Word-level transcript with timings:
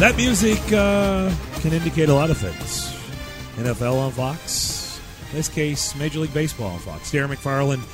That 0.00 0.16
music 0.16 0.58
uh, 0.72 1.30
can 1.60 1.74
indicate 1.74 2.08
a 2.08 2.14
lot 2.14 2.30
of 2.30 2.38
things. 2.38 2.90
NFL 3.56 3.98
on 3.98 4.12
Fox. 4.12 4.98
In 5.28 5.36
this 5.36 5.50
case, 5.50 5.94
Major 5.94 6.20
League 6.20 6.32
Baseball 6.32 6.68
on 6.68 6.78
Fox. 6.78 7.12
Darren 7.12 7.28
McFarland, 7.28 7.84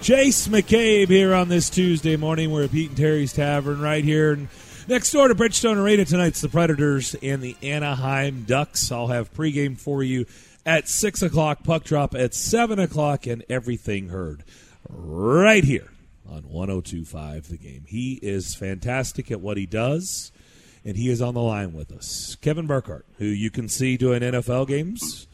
Chase 0.00 0.46
McCabe 0.46 1.08
here 1.08 1.34
on 1.34 1.48
this 1.48 1.68
Tuesday 1.68 2.14
morning. 2.14 2.52
We're 2.52 2.62
at 2.62 2.70
Pete 2.70 2.90
and 2.90 2.96
Terry's 2.96 3.32
Tavern 3.32 3.80
right 3.80 4.04
here. 4.04 4.34
And 4.34 4.46
next 4.86 5.10
door 5.10 5.26
to 5.26 5.34
Bridgestone 5.34 5.76
Arena 5.76 6.04
tonight's 6.04 6.40
the 6.40 6.48
Predators 6.48 7.16
and 7.20 7.42
the 7.42 7.56
Anaheim 7.64 8.44
Ducks. 8.44 8.92
I'll 8.92 9.08
have 9.08 9.34
pregame 9.34 9.76
for 9.76 10.04
you 10.04 10.26
at 10.64 10.88
6 10.88 11.20
o'clock, 11.22 11.64
puck 11.64 11.82
drop 11.82 12.14
at 12.14 12.32
7 12.32 12.78
o'clock, 12.78 13.26
and 13.26 13.44
everything 13.50 14.10
heard 14.10 14.44
right 14.88 15.64
here 15.64 15.90
on 16.28 16.42
1025 16.42 17.48
The 17.48 17.56
Game. 17.56 17.86
He 17.88 18.20
is 18.22 18.54
fantastic 18.54 19.32
at 19.32 19.40
what 19.40 19.56
he 19.56 19.66
does 19.66 20.30
and 20.86 20.96
he 20.96 21.10
is 21.10 21.20
on 21.20 21.34
the 21.34 21.42
line 21.42 21.72
with 21.72 21.90
us. 21.90 22.36
Kevin 22.40 22.66
Burkhardt, 22.66 23.04
who 23.18 23.24
you 23.24 23.50
can 23.50 23.68
see 23.68 23.96
doing 23.96 24.22
NFL 24.22 24.68
games. 24.68 25.26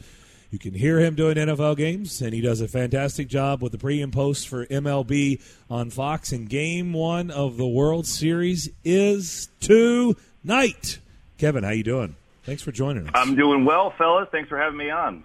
You 0.51 0.59
can 0.59 0.73
hear 0.73 0.99
him 0.99 1.15
doing 1.15 1.37
NFL 1.37 1.77
games, 1.77 2.21
and 2.23 2.33
he 2.33 2.41
does 2.41 2.61
a 2.63 2.69
fantastic 2.69 3.29
job 3.29 3.63
with 3.63 3.73
the 3.73 3.79
pre 3.79 4.01
and 4.01 4.13
post 4.13 4.49
for 4.49 4.67
MLB 4.67 5.43
on 5.71 5.91
Fox. 5.91 6.33
And 6.33 6.49
game 6.49 6.95
one 6.95 7.31
of 7.31 7.59
the 7.59 7.67
World 7.67 8.07
Series 8.07 8.71
is 8.83 9.49
tonight. 9.61 10.99
Kevin, 11.37 11.65
how 11.65 11.71
you 11.71 11.85
doing? 11.85 12.17
Thanks 12.45 12.63
for 12.63 12.73
joining 12.73 13.07
us. 13.07 13.13
I'm 13.15 13.35
doing 13.35 13.65
well, 13.65 13.91
fellas. 13.97 14.29
Thanks 14.33 14.49
for 14.49 14.59
having 14.59 14.79
me 14.79 14.91
on. 14.91 15.23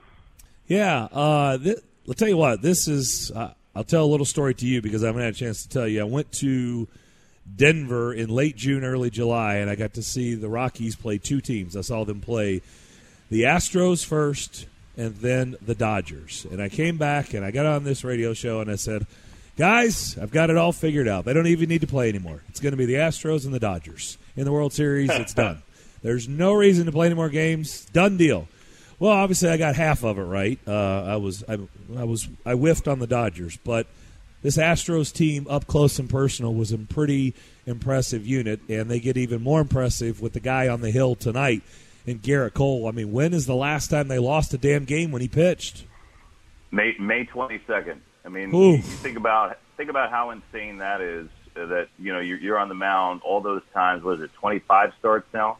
Yeah, 0.67 1.05
uh, 1.05 1.57
th- 1.57 1.77
I'll 2.07 2.13
tell 2.13 2.27
you 2.27 2.37
what. 2.37 2.61
This 2.61 2.87
is. 2.87 3.31
Uh, 3.31 3.53
I'll 3.75 3.83
tell 3.83 4.03
a 4.03 4.07
little 4.07 4.25
story 4.25 4.55
to 4.55 4.65
you 4.65 4.81
because 4.81 5.03
I 5.03 5.07
haven't 5.07 5.21
had 5.21 5.33
a 5.33 5.37
chance 5.37 5.63
to 5.63 5.69
tell 5.69 5.87
you. 5.87 6.01
I 6.01 6.05
went 6.05 6.31
to 6.33 6.87
Denver 7.55 8.13
in 8.13 8.29
late 8.29 8.55
June, 8.55 8.83
early 8.83 9.09
July, 9.09 9.55
and 9.55 9.69
I 9.69 9.75
got 9.75 9.93
to 9.93 10.03
see 10.03 10.35
the 10.35 10.49
Rockies 10.49 10.95
play 10.95 11.17
two 11.17 11.41
teams. 11.41 11.75
I 11.75 11.81
saw 11.81 12.03
them 12.03 12.21
play 12.21 12.61
the 13.29 13.43
Astros 13.43 14.05
first 14.05 14.67
and 14.95 15.15
then 15.17 15.55
the 15.61 15.75
Dodgers. 15.75 16.45
And 16.51 16.61
I 16.61 16.69
came 16.69 16.97
back 16.97 17.33
and 17.33 17.45
I 17.45 17.51
got 17.51 17.65
on 17.65 17.83
this 17.83 18.03
radio 18.03 18.33
show 18.33 18.59
and 18.59 18.69
I 18.69 18.75
said, 18.75 19.05
Guys, 19.57 20.15
I've 20.19 20.29
got 20.29 20.51
it 20.51 20.57
all 20.57 20.71
figured 20.71 21.07
out. 21.07 21.25
They 21.25 21.33
don't 21.33 21.47
even 21.47 21.67
need 21.67 21.81
to 21.81 21.87
play 21.87 22.09
anymore. 22.09 22.43
It's 22.47 22.59
going 22.59 22.73
to 22.73 22.77
be 22.77 22.85
the 22.85 22.95
Astros 22.95 23.43
and 23.43 23.51
the 23.51 23.59
Dodgers. 23.59 24.19
In 24.35 24.45
the 24.45 24.51
World 24.51 24.71
Series, 24.71 25.09
it's 25.09 25.33
done. 25.35 25.63
There's 26.03 26.27
no 26.27 26.53
reason 26.53 26.85
to 26.85 26.91
play 26.91 27.07
any 27.07 27.15
more 27.15 27.29
games. 27.29 27.85
Done 27.85 28.17
deal. 28.17 28.47
Well, 28.99 29.11
obviously, 29.11 29.49
I 29.49 29.57
got 29.57 29.75
half 29.75 30.03
of 30.03 30.19
it 30.19 30.23
right. 30.23 30.59
Uh, 30.67 31.03
I 31.07 31.15
was 31.17 31.43
I, 31.47 31.57
I 31.95 32.03
was 32.03 32.27
I 32.45 32.53
whiffed 32.53 32.87
on 32.87 32.99
the 32.99 33.07
Dodgers, 33.07 33.57
but 33.63 33.87
this 34.41 34.57
Astros 34.57 35.11
team 35.11 35.47
up 35.49 35.67
close 35.67 35.99
and 35.99 36.09
personal 36.09 36.53
was 36.53 36.71
a 36.71 36.77
pretty 36.77 37.33
impressive 37.65 38.25
unit, 38.25 38.61
and 38.69 38.89
they 38.89 38.99
get 38.99 39.17
even 39.17 39.41
more 39.41 39.61
impressive 39.61 40.21
with 40.21 40.33
the 40.33 40.39
guy 40.39 40.67
on 40.67 40.81
the 40.81 40.91
hill 40.91 41.15
tonight 41.15 41.61
and 42.05 42.21
Gerrit 42.21 42.53
Cole. 42.53 42.87
I 42.87 42.91
mean, 42.91 43.11
when 43.11 43.33
is 43.33 43.45
the 43.45 43.55
last 43.55 43.89
time 43.89 44.07
they 44.07 44.19
lost 44.19 44.53
a 44.53 44.57
damn 44.57 44.85
game 44.85 45.11
when 45.11 45.21
he 45.21 45.27
pitched? 45.27 45.85
May 46.71 46.95
May 46.99 47.25
twenty 47.25 47.61
second. 47.67 48.01
I 48.25 48.29
mean, 48.29 48.53
you, 48.53 48.71
you 48.73 48.81
think 48.81 49.17
about 49.17 49.57
think 49.75 49.89
about 49.89 50.09
how 50.09 50.31
insane 50.31 50.79
that 50.79 51.01
is. 51.01 51.27
That 51.55 51.87
you 51.97 52.13
know 52.13 52.19
you're, 52.19 52.37
you're 52.37 52.59
on 52.59 52.69
the 52.69 52.75
mound 52.75 53.21
all 53.23 53.41
those 53.41 53.63
times. 53.73 54.03
Was 54.03 54.21
it 54.21 54.31
twenty 54.35 54.59
five 54.59 54.93
starts 54.99 55.27
now? 55.33 55.57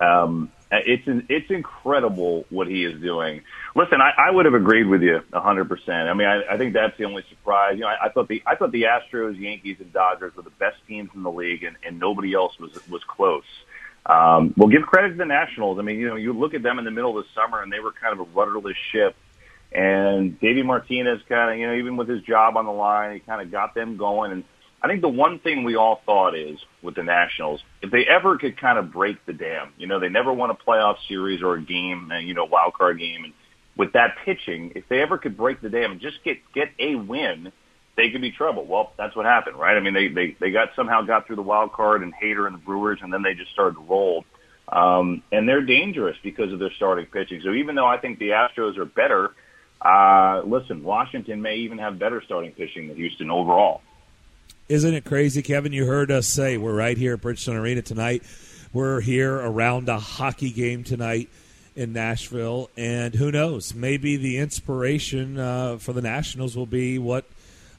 Um, 0.00 0.52
it's 0.72 1.02
it's 1.28 1.50
incredible 1.50 2.46
what 2.50 2.68
he 2.68 2.84
is 2.84 3.00
doing. 3.00 3.42
Listen, 3.74 4.00
I, 4.00 4.28
I 4.28 4.30
would 4.30 4.44
have 4.44 4.54
agreed 4.54 4.86
with 4.86 5.02
you 5.02 5.20
a 5.32 5.40
hundred 5.40 5.68
percent. 5.68 6.08
I 6.08 6.14
mean, 6.14 6.28
I, 6.28 6.54
I 6.54 6.58
think 6.58 6.74
that's 6.74 6.96
the 6.96 7.04
only 7.04 7.24
surprise. 7.28 7.74
You 7.74 7.80
know, 7.80 7.88
I, 7.88 8.06
I 8.06 8.08
thought 8.10 8.28
the 8.28 8.42
I 8.46 8.54
thought 8.54 8.70
the 8.70 8.84
Astros, 8.84 9.38
Yankees, 9.38 9.78
and 9.80 9.92
Dodgers 9.92 10.34
were 10.36 10.42
the 10.42 10.50
best 10.50 10.76
teams 10.86 11.10
in 11.14 11.22
the 11.22 11.30
league, 11.30 11.64
and, 11.64 11.76
and 11.84 11.98
nobody 11.98 12.34
else 12.34 12.58
was 12.58 12.78
was 12.88 13.02
close. 13.04 13.44
Um, 14.06 14.54
well, 14.56 14.68
give 14.68 14.82
credit 14.82 15.10
to 15.10 15.14
the 15.16 15.24
Nationals. 15.24 15.78
I 15.78 15.82
mean, 15.82 15.98
you 15.98 16.08
know, 16.08 16.16
you 16.16 16.32
look 16.32 16.54
at 16.54 16.62
them 16.62 16.78
in 16.78 16.84
the 16.84 16.90
middle 16.90 17.18
of 17.18 17.24
the 17.24 17.30
summer, 17.34 17.62
and 17.62 17.72
they 17.72 17.80
were 17.80 17.92
kind 17.92 18.18
of 18.18 18.26
a 18.26 18.30
rudderless 18.30 18.76
ship. 18.92 19.16
And 19.72 20.40
Davey 20.40 20.62
Martinez 20.62 21.20
kind 21.28 21.52
of, 21.52 21.58
you 21.58 21.66
know, 21.66 21.74
even 21.74 21.96
with 21.96 22.08
his 22.08 22.22
job 22.22 22.56
on 22.56 22.64
the 22.64 22.72
line, 22.72 23.14
he 23.14 23.20
kind 23.20 23.40
of 23.40 23.52
got 23.52 23.74
them 23.74 23.96
going. 23.96 24.32
And 24.32 24.44
I 24.82 24.88
think 24.88 25.02
the 25.02 25.08
one 25.08 25.38
thing 25.40 25.64
we 25.64 25.76
all 25.76 26.00
thought 26.06 26.34
is 26.34 26.58
with 26.82 26.94
the 26.94 27.02
Nationals, 27.02 27.60
if 27.82 27.90
they 27.90 28.06
ever 28.06 28.38
could 28.38 28.58
kind 28.58 28.78
of 28.78 28.92
break 28.92 29.24
the 29.26 29.32
dam, 29.32 29.72
you 29.76 29.86
know, 29.86 30.00
they 30.00 30.08
never 30.08 30.32
won 30.32 30.50
a 30.50 30.54
playoff 30.54 30.96
series 31.06 31.42
or 31.42 31.54
a 31.54 31.62
game, 31.62 32.10
and 32.10 32.26
you 32.26 32.34
know, 32.34 32.46
wild 32.46 32.74
card 32.74 32.98
game, 32.98 33.24
and 33.24 33.34
with 33.76 33.92
that 33.92 34.16
pitching, 34.24 34.72
if 34.74 34.84
they 34.88 35.00
ever 35.00 35.18
could 35.18 35.36
break 35.36 35.60
the 35.60 35.68
dam 35.68 35.92
and 35.92 36.00
just 36.00 36.22
get 36.24 36.38
get 36.54 36.68
a 36.78 36.94
win, 36.94 37.52
they 37.96 38.10
could 38.10 38.22
be 38.22 38.32
trouble. 38.32 38.64
Well, 38.64 38.92
that's 38.96 39.14
what 39.14 39.26
happened, 39.26 39.56
right? 39.56 39.76
I 39.76 39.80
mean, 39.80 39.94
they 39.94 40.08
they 40.08 40.36
they 40.40 40.50
got 40.50 40.70
somehow 40.74 41.02
got 41.02 41.26
through 41.26 41.36
the 41.36 41.42
wild 41.42 41.72
card 41.72 42.02
and 42.02 42.12
Hader 42.14 42.46
and 42.46 42.54
the 42.54 42.60
Brewers, 42.60 43.00
and 43.02 43.12
then 43.12 43.22
they 43.22 43.34
just 43.34 43.52
started 43.52 43.74
to 43.74 43.82
roll. 43.82 44.24
Um, 44.68 45.22
and 45.32 45.48
they're 45.48 45.64
dangerous 45.64 46.16
because 46.22 46.52
of 46.52 46.58
their 46.58 46.70
starting 46.76 47.06
pitching. 47.06 47.40
So 47.44 47.52
even 47.52 47.74
though 47.74 47.86
I 47.86 47.98
think 47.98 48.18
the 48.18 48.28
Astros 48.30 48.78
are 48.78 48.84
better, 48.84 49.32
uh, 49.80 50.42
listen, 50.46 50.84
Washington 50.84 51.42
may 51.42 51.56
even 51.56 51.78
have 51.78 51.98
better 51.98 52.22
starting 52.24 52.52
pitching 52.52 52.88
than 52.88 52.96
Houston 52.96 53.30
overall. 53.30 53.82
Isn't 54.70 54.94
it 54.94 55.04
crazy, 55.04 55.42
Kevin? 55.42 55.72
You 55.72 55.84
heard 55.84 56.12
us 56.12 56.28
say 56.28 56.56
we're 56.56 56.76
right 56.76 56.96
here 56.96 57.14
at 57.14 57.20
Bridgestone 57.20 57.60
Arena 57.60 57.82
tonight. 57.82 58.22
We're 58.72 59.00
here 59.00 59.34
around 59.34 59.88
a 59.88 59.98
hockey 59.98 60.52
game 60.52 60.84
tonight 60.84 61.28
in 61.74 61.92
Nashville, 61.92 62.70
and 62.76 63.12
who 63.12 63.32
knows? 63.32 63.74
Maybe 63.74 64.16
the 64.16 64.38
inspiration 64.38 65.40
uh, 65.40 65.78
for 65.78 65.92
the 65.92 66.02
Nationals 66.02 66.56
will 66.56 66.66
be 66.66 67.00
what 67.00 67.24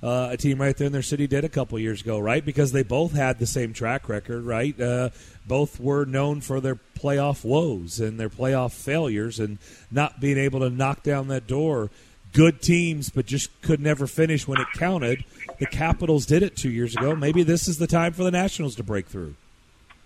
uh, 0.04 0.32
a 0.32 0.36
team 0.36 0.60
right 0.60 0.76
there 0.76 0.88
in 0.88 0.92
their 0.92 1.02
city 1.02 1.28
did 1.28 1.46
a 1.46 1.50
couple 1.50 1.80
years 1.80 2.02
ago, 2.02 2.20
right? 2.20 2.44
Because 2.44 2.74
they 2.74 2.84
both 2.84 3.14
had 3.14 3.40
the 3.40 3.48
same 3.48 3.72
track 3.72 4.10
record, 4.10 4.44
right? 4.44 4.78
Uh, 4.78 5.12
both 5.48 5.80
were 5.80 6.04
known 6.04 6.42
for 6.42 6.60
their 6.60 6.78
playoff 7.00 7.46
woes 7.46 8.02
and 8.02 8.20
their 8.20 8.30
playoff 8.30 8.74
failures, 8.74 9.40
and 9.40 9.60
not 9.92 10.20
being 10.20 10.38
able 10.38 10.60
to 10.60 10.70
knock 10.70 11.04
down 11.04 11.30
that 11.30 11.48
door 11.48 11.90
good 12.34 12.62
teams, 12.62 13.10
but 13.10 13.26
just 13.26 13.50
could 13.62 13.80
never 13.80 14.08
finish 14.08 14.48
when 14.48 14.60
it 14.60 14.68
counted. 14.74 15.24
The 15.60 15.66
Capitals 15.66 16.26
did 16.26 16.44
it 16.44 16.56
two 16.56 16.70
years 16.70 16.96
ago. 16.96 17.16
Maybe 17.16 17.44
this 17.44 17.68
is 17.68 17.78
the 17.78 17.88
time 17.88 18.14
for 18.14 18.24
the 18.24 18.32
Nationals 18.32 18.76
to 18.76 18.84
break 18.84 19.08
through. 19.08 19.36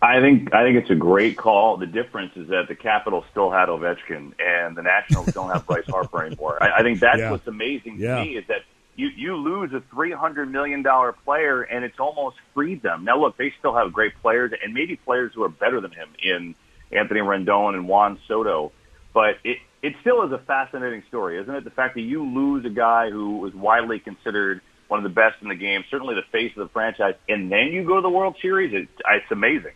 I 0.02 0.20
think 0.20 0.54
I 0.54 0.64
think 0.64 0.78
it's 0.78 0.90
a 0.90 0.96
great 0.96 1.38
call. 1.38 1.78
The 1.78 1.88
difference 1.88 2.36
is 2.36 2.50
that 2.50 2.68
the 2.68 2.76
Capitals 2.76 3.24
still 3.32 3.50
had 3.50 3.70
Ovechkin, 3.70 4.34
and 4.40 4.76
the 4.76 4.84
Nationals 4.84 5.28
don't 5.28 5.50
have 5.52 5.66
Bryce 5.66 5.88
Harper 5.88 6.24
anymore. 6.26 6.62
I, 6.62 6.80
I 6.80 6.84
think 6.84 7.00
that's 7.00 7.20
yeah. 7.20 7.32
what's 7.32 7.48
amazing 7.48 7.98
to 7.98 8.04
yeah. 8.04 8.24
me 8.24 8.38
is 8.38 8.46
that 8.48 8.64
you 8.96 9.08
you 9.08 9.36
lose 9.36 9.74
a 9.74 9.82
three 9.92 10.12
hundred 10.12 10.52
million 10.52 10.84
dollar 10.84 11.14
player, 11.14 11.62
and 11.64 11.84
it's 11.84 12.00
almost 12.00 12.38
freed 12.54 12.82
them. 12.82 13.06
Now, 13.06 13.20
look, 13.20 13.38
they 13.38 13.54
still 13.58 13.76
have 13.76 13.94
great 13.94 14.14
players, 14.22 14.52
and 14.64 14.74
maybe 14.74 14.96
players 14.96 15.32
who 15.34 15.44
are 15.44 15.50
better 15.50 15.82
than 15.82 15.92
him 15.92 16.10
in 16.22 16.56
Anthony 16.92 17.22
Rendon 17.22 17.74
and 17.74 17.88
Juan 17.88 18.20
Soto, 18.28 18.72
but 19.14 19.38
it 19.44 19.58
it 19.86 19.94
still 20.02 20.24
is 20.24 20.32
a 20.32 20.40
fascinating 20.40 21.04
story, 21.08 21.40
isn't 21.40 21.54
it? 21.54 21.64
The 21.64 21.70
fact 21.70 21.94
that 21.94 22.02
you 22.02 22.24
lose 22.24 22.66
a 22.66 22.70
guy 22.70 23.12
who 23.12 23.38
was 23.38 23.54
widely 23.54 24.00
considered 24.00 24.62
one 24.88 24.98
of 24.98 25.04
the 25.04 25.14
best 25.14 25.36
in 25.44 25.48
the 25.48 25.56
game, 25.56 25.84
certainly 25.92 26.16
the 26.16 26.24
face 26.32 26.52
of 26.58 26.68
the 26.68 26.74
franchise, 26.74 27.14
and 27.30 27.52
then 27.52 27.68
you 27.68 27.86
go 27.86 27.96
to 27.96 28.02
the 28.02 28.10
World 28.10 28.36
Series. 28.42 28.74
It, 28.74 28.88
it's 29.08 29.32
amazing. 29.32 29.74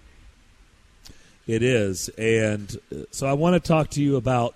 It 1.46 1.62
is, 1.62 2.09
and 2.09 2.75
uh, 2.92 3.03
so 3.12 3.28
I 3.28 3.34
want 3.34 3.53
to 3.53 3.68
talk 3.68 3.92
to 3.92 4.02
you 4.02 4.16
about 4.16 4.56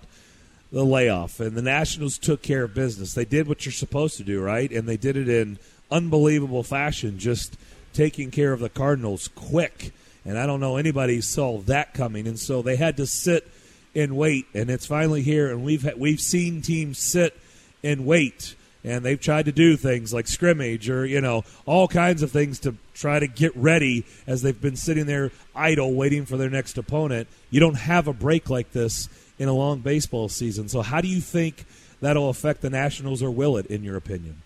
the 0.72 0.84
layoff. 0.84 1.38
And 1.38 1.56
the 1.56 1.62
Nationals 1.62 2.18
took 2.18 2.42
care 2.42 2.64
of 2.64 2.74
business. 2.74 3.14
They 3.14 3.24
did 3.24 3.46
what 3.46 3.64
you're 3.64 3.72
supposed 3.72 4.16
to 4.16 4.24
do, 4.24 4.42
right? 4.42 4.70
And 4.72 4.88
they 4.88 4.96
did 4.96 5.16
it 5.16 5.28
in 5.28 5.58
unbelievable 5.88 6.64
fashion, 6.64 7.20
just 7.20 7.56
taking 7.92 8.32
care 8.32 8.52
of 8.52 8.58
the 8.58 8.68
Cardinals 8.68 9.28
quick. 9.28 9.92
And 10.24 10.36
I 10.36 10.46
don't 10.46 10.58
know 10.58 10.78
anybody 10.78 11.20
saw 11.20 11.58
that 11.58 11.94
coming, 11.94 12.26
and 12.26 12.40
so 12.40 12.60
they 12.60 12.74
had 12.74 12.96
to 12.96 13.06
sit 13.06 13.48
and 13.94 14.16
wait, 14.16 14.46
and 14.54 14.70
it's 14.70 14.86
finally 14.86 15.22
here. 15.22 15.50
And 15.50 15.64
we've 15.64 15.88
we've 15.96 16.20
seen 16.20 16.62
teams 16.62 16.98
sit 16.98 17.38
and 17.82 18.06
wait, 18.06 18.54
and 18.82 19.04
they've 19.04 19.20
tried 19.20 19.46
to 19.46 19.52
do 19.52 19.76
things 19.76 20.12
like 20.12 20.26
scrimmage 20.26 20.88
or 20.90 21.04
you 21.06 21.20
know 21.20 21.44
all 21.66 21.88
kinds 21.88 22.22
of 22.22 22.30
things 22.30 22.58
to 22.60 22.74
try 22.94 23.18
to 23.18 23.26
get 23.26 23.56
ready 23.56 24.04
as 24.26 24.42
they've 24.42 24.60
been 24.60 24.76
sitting 24.76 25.06
there 25.06 25.30
idle 25.54 25.94
waiting 25.94 26.24
for 26.24 26.36
their 26.36 26.50
next 26.50 26.78
opponent. 26.78 27.28
You 27.50 27.60
don't 27.60 27.76
have 27.76 28.08
a 28.08 28.12
break 28.12 28.50
like 28.50 28.72
this 28.72 29.08
in 29.38 29.48
a 29.48 29.52
long 29.52 29.80
baseball 29.80 30.28
season. 30.28 30.68
So 30.68 30.82
how 30.82 31.00
do 31.00 31.08
you 31.08 31.20
think 31.20 31.64
that'll 32.00 32.28
affect 32.28 32.60
the 32.60 32.70
Nationals, 32.70 33.22
or 33.22 33.30
will 33.30 33.56
it, 33.56 33.66
in 33.66 33.82
your 33.82 33.96
opinion? 33.96 34.42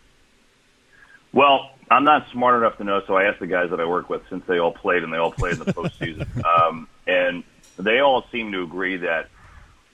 Well, 1.32 1.70
I'm 1.90 2.04
not 2.04 2.26
smart 2.32 2.62
enough 2.62 2.78
to 2.78 2.84
know, 2.84 3.02
so 3.06 3.16
I 3.16 3.24
asked 3.24 3.40
the 3.40 3.46
guys 3.46 3.70
that 3.70 3.80
I 3.80 3.84
work 3.84 4.08
with 4.08 4.22
since 4.28 4.44
they 4.46 4.58
all 4.58 4.72
played 4.72 5.02
and 5.02 5.12
they 5.12 5.18
all 5.18 5.32
played 5.32 5.54
in 5.54 5.58
the 5.60 5.72
postseason, 5.72 6.44
um, 6.44 6.88
and 7.06 7.44
they 7.78 8.00
all 8.00 8.24
seem 8.32 8.52
to 8.52 8.62
agree 8.62 8.96
that 8.98 9.28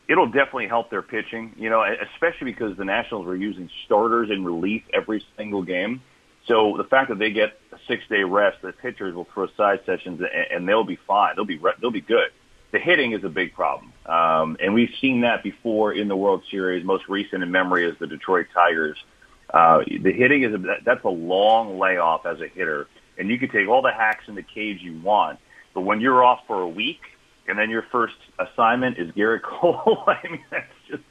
it'll 0.09 0.27
definitely 0.27 0.69
help 0.69 0.91
their 0.91 1.03
pitching, 1.03 1.55
you 1.57 1.71
know, 1.71 1.85
especially 2.15 2.53
because 2.53 2.77
the 2.77 2.85
Nationals 2.85 3.27
were 3.27 3.37
using 3.37 3.71
starters 3.87 4.31
in 4.31 4.45
relief 4.45 4.83
every 4.93 5.25
single 5.37 5.63
game. 5.63 6.03
So 6.47 6.75
the 6.77 6.85
fact 6.85 7.09
that 7.09 7.19
they 7.19 7.31
get 7.31 7.59
a 7.73 7.79
six 7.89 8.05
day 8.09 8.23
rest, 8.23 8.59
the 8.63 8.73
pitchers 8.73 9.15
will 9.15 9.27
throw 9.33 9.49
side 9.57 9.81
sessions 9.87 10.21
and 10.51 10.69
they'll 10.69 10.85
be 10.85 10.99
fine. 11.07 11.37
They'll 11.37 11.47
be 11.47 11.61
they'll 11.81 11.91
be 11.91 12.03
good. 12.03 12.31
The 12.73 12.79
hitting 12.81 13.13
is 13.13 13.23
a 13.23 13.29
big 13.29 13.55
problem, 13.55 13.93
um, 14.05 14.57
and 14.61 14.75
we've 14.75 14.93
seen 15.01 15.21
that 15.21 15.45
before 15.45 15.93
in 15.93 16.09
the 16.09 16.17
World 16.17 16.43
Series. 16.51 16.85
Most 16.85 17.09
recent 17.09 17.43
in 17.43 17.51
memory 17.53 17.89
is 17.89 17.97
the 18.01 18.09
Detroit 18.09 18.49
Tigers. 18.53 18.99
Uh, 19.49 19.85
the 19.87 20.13
hitting 20.13 20.43
is 20.43 20.53
a, 20.53 20.59
that's 20.85 21.05
a 21.05 21.09
long 21.09 21.79
layoff 21.79 22.27
as 22.27 22.41
a 22.41 22.49
hitter, 22.49 22.89
and 23.17 23.31
you 23.31 23.39
can 23.39 23.49
take 23.49 23.69
all 23.69 23.81
the 23.81 23.93
hacks 23.93 24.25
in 24.27 24.35
the 24.35 24.43
cage 24.43 24.83
you 24.83 24.99
want, 25.01 25.39
but 25.73 25.83
when 25.83 26.01
you're 26.01 26.25
off 26.25 26.41
for 26.49 26.63
a 26.63 26.69
week, 26.69 27.01
and 27.49 27.59
then 27.59 27.71
your 27.71 27.85
first 27.93 28.15
assignment 28.39 28.99
is 28.99 29.11
Gerrit 29.13 29.43
Cole. 29.61 30.05
I 30.07 30.29
mean, 30.29 30.45
that's 30.51 30.67
just. 30.89 31.03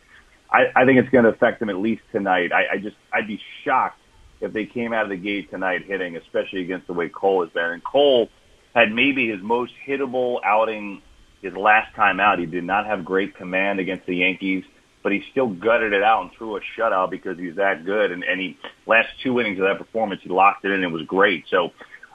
I, 0.52 0.66
I 0.76 0.86
think 0.86 1.00
it's 1.00 1.10
going 1.10 1.24
to 1.24 1.32
affect 1.32 1.60
them 1.60 1.70
at 1.70 1.78
least 1.78 2.04
tonight. 2.12 2.52
I, 2.54 2.76
I 2.76 2.78
just, 2.78 2.96
I'd 3.12 3.28
be 3.28 3.42
shocked 3.64 3.98
if 4.40 4.54
they 4.54 4.66
came 4.66 4.94
out 4.94 5.04
of 5.04 5.10
the 5.10 5.18
gate 5.18 5.50
tonight 5.50 5.86
hitting, 5.86 6.16
especially 6.16 6.62
against 6.62 6.86
the 6.86 6.94
way 6.94 7.10
Cole 7.10 7.44
has 7.44 7.52
been. 7.52 7.64
And 7.64 7.84
Cole 7.84 8.30
had 8.76 8.92
maybe 8.92 9.28
his 9.30 9.42
most 9.42 9.74
hittable 9.88 10.40
outing 10.46 11.02
his 11.42 11.54
last 11.56 11.96
time 11.96 12.20
out. 12.20 12.40
He 12.40 12.46
did 12.46 12.64
not 12.64 12.86
have 12.86 13.04
great 13.04 13.36
command 13.36 13.80
against 13.80 14.06
the 14.06 14.18
Yankees, 14.18 14.64
but 15.02 15.12
he 15.12 15.24
still 15.32 15.48
gutted 15.48 15.94
it 15.94 16.04
out 16.04 16.22
and 16.22 16.32
threw 16.38 16.58
a 16.58 16.62
shutout 16.78 17.10
because 17.10 17.38
he's 17.38 17.56
that 17.56 17.84
good. 17.86 18.12
And, 18.12 18.24
and 18.24 18.40
he 18.40 18.58
last 18.86 19.10
two 19.24 19.40
innings 19.40 19.60
of 19.60 19.66
that 19.66 19.80
performance, 19.80 20.22
he 20.24 20.30
locked 20.30 20.66
it 20.66 20.70
in. 20.70 20.76
and 20.76 20.84
It 20.84 20.92
was 20.92 21.04
great. 21.04 21.46
So 21.50 21.72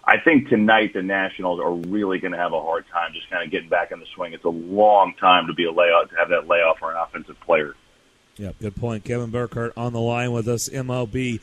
I 0.08 0.16
think 0.18 0.48
tonight 0.48 0.94
the 0.94 1.02
Nationals 1.02 1.60
are 1.60 1.74
really 1.74 2.18
going 2.18 2.32
to 2.32 2.38
have 2.38 2.54
a 2.54 2.62
hard 2.62 2.86
time 2.90 3.12
just 3.12 3.28
kind 3.28 3.44
of 3.44 3.50
getting 3.50 3.68
back 3.68 3.92
in 3.92 4.00
the 4.00 4.06
swing. 4.14 4.32
It's 4.32 4.44
a 4.44 4.48
long 4.48 5.12
time 5.20 5.48
to 5.48 5.52
be 5.52 5.66
a 5.66 5.70
layoff 5.70 6.08
to 6.08 6.16
have 6.16 6.30
that 6.30 6.48
layoff 6.48 6.78
for 6.78 6.90
an 6.90 6.96
offensive 6.96 7.38
player. 7.40 7.76
Yeah, 8.38 8.52
good 8.58 8.74
point. 8.74 9.04
Kevin 9.04 9.30
Burkhardt 9.30 9.74
on 9.76 9.92
the 9.92 10.00
line 10.00 10.32
with 10.32 10.48
us, 10.48 10.70
MLB 10.70 11.40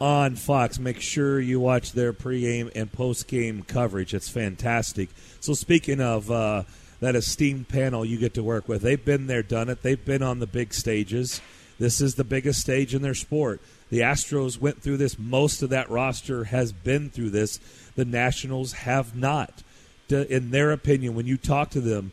on 0.00 0.34
Fox. 0.34 0.80
Make 0.80 1.00
sure 1.00 1.38
you 1.38 1.60
watch 1.60 1.92
their 1.92 2.12
pregame 2.12 2.72
and 2.74 2.90
postgame 2.90 3.64
coverage. 3.64 4.12
It's 4.12 4.28
fantastic. 4.28 5.10
So, 5.38 5.54
speaking 5.54 6.00
of 6.00 6.32
uh, 6.32 6.64
that 6.98 7.14
esteemed 7.14 7.68
panel 7.68 8.04
you 8.04 8.18
get 8.18 8.34
to 8.34 8.42
work 8.42 8.66
with, 8.66 8.82
they've 8.82 9.04
been 9.04 9.28
there, 9.28 9.44
done 9.44 9.68
it. 9.68 9.82
They've 9.82 10.04
been 10.04 10.24
on 10.24 10.40
the 10.40 10.48
big 10.48 10.74
stages. 10.74 11.40
This 11.80 12.00
is 12.00 12.14
the 12.14 12.24
biggest 12.24 12.60
stage 12.60 12.94
in 12.94 13.02
their 13.02 13.14
sport. 13.14 13.60
The 13.88 14.00
Astros 14.00 14.60
went 14.60 14.82
through 14.82 14.98
this. 14.98 15.18
Most 15.18 15.62
of 15.62 15.70
that 15.70 15.90
roster 15.90 16.44
has 16.44 16.72
been 16.72 17.10
through 17.10 17.30
this. 17.30 17.58
The 17.96 18.04
Nationals 18.04 18.72
have 18.72 19.16
not. 19.16 19.64
In 20.10 20.50
their 20.50 20.70
opinion, 20.70 21.14
when 21.14 21.26
you 21.26 21.36
talk 21.36 21.70
to 21.70 21.80
them, 21.80 22.12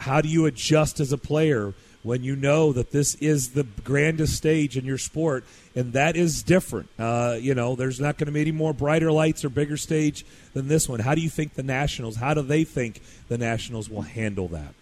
how 0.00 0.20
do 0.20 0.28
you 0.28 0.46
adjust 0.46 1.00
as 1.00 1.12
a 1.12 1.18
player 1.18 1.72
when 2.02 2.22
you 2.22 2.36
know 2.36 2.72
that 2.72 2.92
this 2.92 3.16
is 3.16 3.50
the 3.50 3.64
grandest 3.64 4.34
stage 4.34 4.76
in 4.76 4.84
your 4.84 4.98
sport, 4.98 5.44
and 5.74 5.92
that 5.94 6.14
is 6.14 6.42
different. 6.42 6.88
Uh, 6.98 7.36
you 7.40 7.54
know, 7.54 7.74
there's 7.74 7.98
not 7.98 8.18
going 8.18 8.26
to 8.26 8.32
be 8.32 8.40
any 8.42 8.52
more 8.52 8.72
brighter 8.72 9.10
lights 9.10 9.44
or 9.44 9.48
bigger 9.48 9.76
stage 9.76 10.24
than 10.54 10.68
this 10.68 10.88
one. 10.88 11.00
How 11.00 11.16
do 11.16 11.20
you 11.20 11.30
think 11.30 11.54
the 11.54 11.64
Nationals? 11.64 12.16
How 12.16 12.34
do 12.34 12.42
they 12.42 12.64
think 12.64 13.00
the 13.28 13.38
Nationals 13.38 13.90
will 13.90 14.02
handle 14.02 14.46
that? 14.48 14.74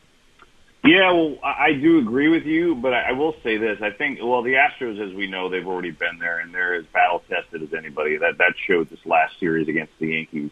Yeah, 0.84 1.12
well, 1.12 1.38
I 1.42 1.72
do 1.72 1.98
agree 1.98 2.28
with 2.28 2.44
you, 2.44 2.74
but 2.74 2.92
I 2.92 3.12
will 3.12 3.34
say 3.42 3.56
this: 3.56 3.80
I 3.80 3.90
think, 3.90 4.18
well, 4.22 4.42
the 4.42 4.54
Astros, 4.54 5.00
as 5.00 5.14
we 5.14 5.26
know, 5.26 5.48
they've 5.48 5.66
already 5.66 5.92
been 5.92 6.18
there, 6.18 6.40
and 6.40 6.54
they're 6.54 6.74
as 6.74 6.84
battle 6.92 7.22
tested 7.28 7.62
as 7.62 7.72
anybody. 7.72 8.18
That 8.18 8.36
that 8.38 8.52
showed 8.66 8.90
this 8.90 9.04
last 9.06 9.38
series 9.40 9.66
against 9.68 9.94
the 9.98 10.08
Yankees. 10.08 10.50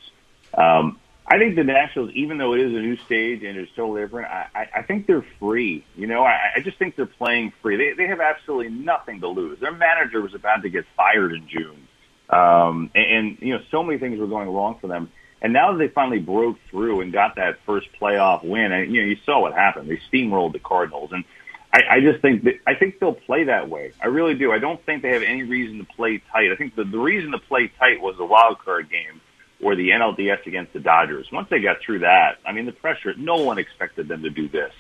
Um, 0.55 0.99
I 1.27 1.39
think 1.39 1.55
the 1.55 1.65
Nationals, 1.65 2.11
even 2.15 2.39
though 2.39 2.55
it 2.55 2.61
is 2.61 2.73
a 2.75 2.81
new 2.81 2.97
stage 2.97 3.45
and 3.45 3.57
it's 3.57 3.71
totally 3.77 4.03
different, 4.03 4.29
I, 4.29 4.69
I 4.75 4.83
think 4.83 5.07
they're 5.07 5.25
free. 5.39 5.85
You 5.97 6.07
know, 6.07 6.25
I, 6.25 6.53
I 6.57 6.61
just 6.61 6.79
think 6.79 6.97
they're 6.97 7.07
playing 7.07 7.53
free. 7.63 7.77
They, 7.77 7.93
they 7.93 8.09
have 8.09 8.21
absolutely 8.21 8.71
nothing 8.71 9.21
to 9.21 9.29
lose. 9.29 9.61
Their 9.61 9.73
manager 9.73 10.21
was 10.21 10.35
about 10.35 10.63
to 10.63 10.69
get 10.69 10.85
fired 10.97 11.33
in 11.33 11.47
June. 11.49 11.89
Um, 12.29 12.91
and, 12.95 13.07
and, 13.07 13.39
you 13.41 13.55
know, 13.55 13.63
so 13.71 13.83
many 13.83 13.99
things 13.99 14.19
were 14.19 14.27
going 14.27 14.49
wrong 14.49 14.79
for 14.81 14.89
them. 14.89 15.13
And 15.43 15.53
now 15.53 15.73
that 15.73 15.79
they 15.79 15.89
finally 15.89 16.21
broke 16.21 16.57
through 16.71 17.01
and 17.01 17.13
got 17.13 17.35
that 17.35 17.59
first 17.67 17.89
playoff 18.01 18.45
win, 18.45 18.71
and, 18.71 18.95
you 18.95 19.03
know, 19.03 19.09
you 19.09 19.17
saw 19.27 19.41
what 19.41 19.53
happened. 19.53 19.91
They 19.91 20.01
steamrolled 20.11 20.53
the 20.53 20.61
Cardinals. 20.61 21.11
And 21.13 21.25
I, 21.73 21.97
I 21.97 22.01
just 22.01 22.23
think 22.23 22.45
that, 22.45 22.61
I 22.65 22.77
think 22.77 23.01
they'll 23.01 23.13
play 23.13 23.45
that 23.45 23.69
way. 23.69 23.93
I 24.01 24.07
really 24.07 24.35
do. 24.35 24.53
I 24.53 24.61
don't 24.61 24.85
think 24.87 25.03
they 25.03 25.11
have 25.11 25.25
any 25.25 25.43
reason 25.43 25.79
to 25.79 25.85
play 25.85 26.23
tight. 26.33 26.53
I 26.53 26.57
think 26.57 26.77
the, 26.77 26.85
the 26.85 26.99
reason 26.99 27.33
to 27.33 27.39
play 27.39 27.73
tight 27.77 28.01
was 28.01 28.17
the 28.19 28.25
wild 28.25 28.61
card 28.61 28.89
game 28.89 29.21
or 29.61 29.75
the 29.75 29.91
NLDS 29.91 30.47
against 30.47 30.73
the 30.75 30.81
Dodgers. 30.81 31.27
Once 31.33 31.49
they 31.51 31.61
got 31.61 31.79
through 31.85 32.01
that, 32.01 32.39
I 32.47 32.53
mean, 32.53 32.67
the 32.67 32.73
pressure, 32.73 33.13
no 33.17 33.37
one 33.37 33.59
expected 33.59 34.07
them 34.07 34.23
to 34.23 34.31
do 34.31 34.49
this. 34.49 34.73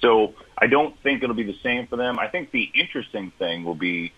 So 0.00 0.34
I 0.56 0.68
don't 0.68 0.96
think 1.02 1.24
it'll 1.24 1.34
be 1.34 1.44
the 1.44 1.58
same 1.62 1.88
for 1.88 1.96
them. 1.96 2.20
I 2.20 2.28
think 2.28 2.52
the 2.52 2.70
interesting 2.74 3.32
thing 3.38 3.64
will 3.64 3.74
be 3.74 4.12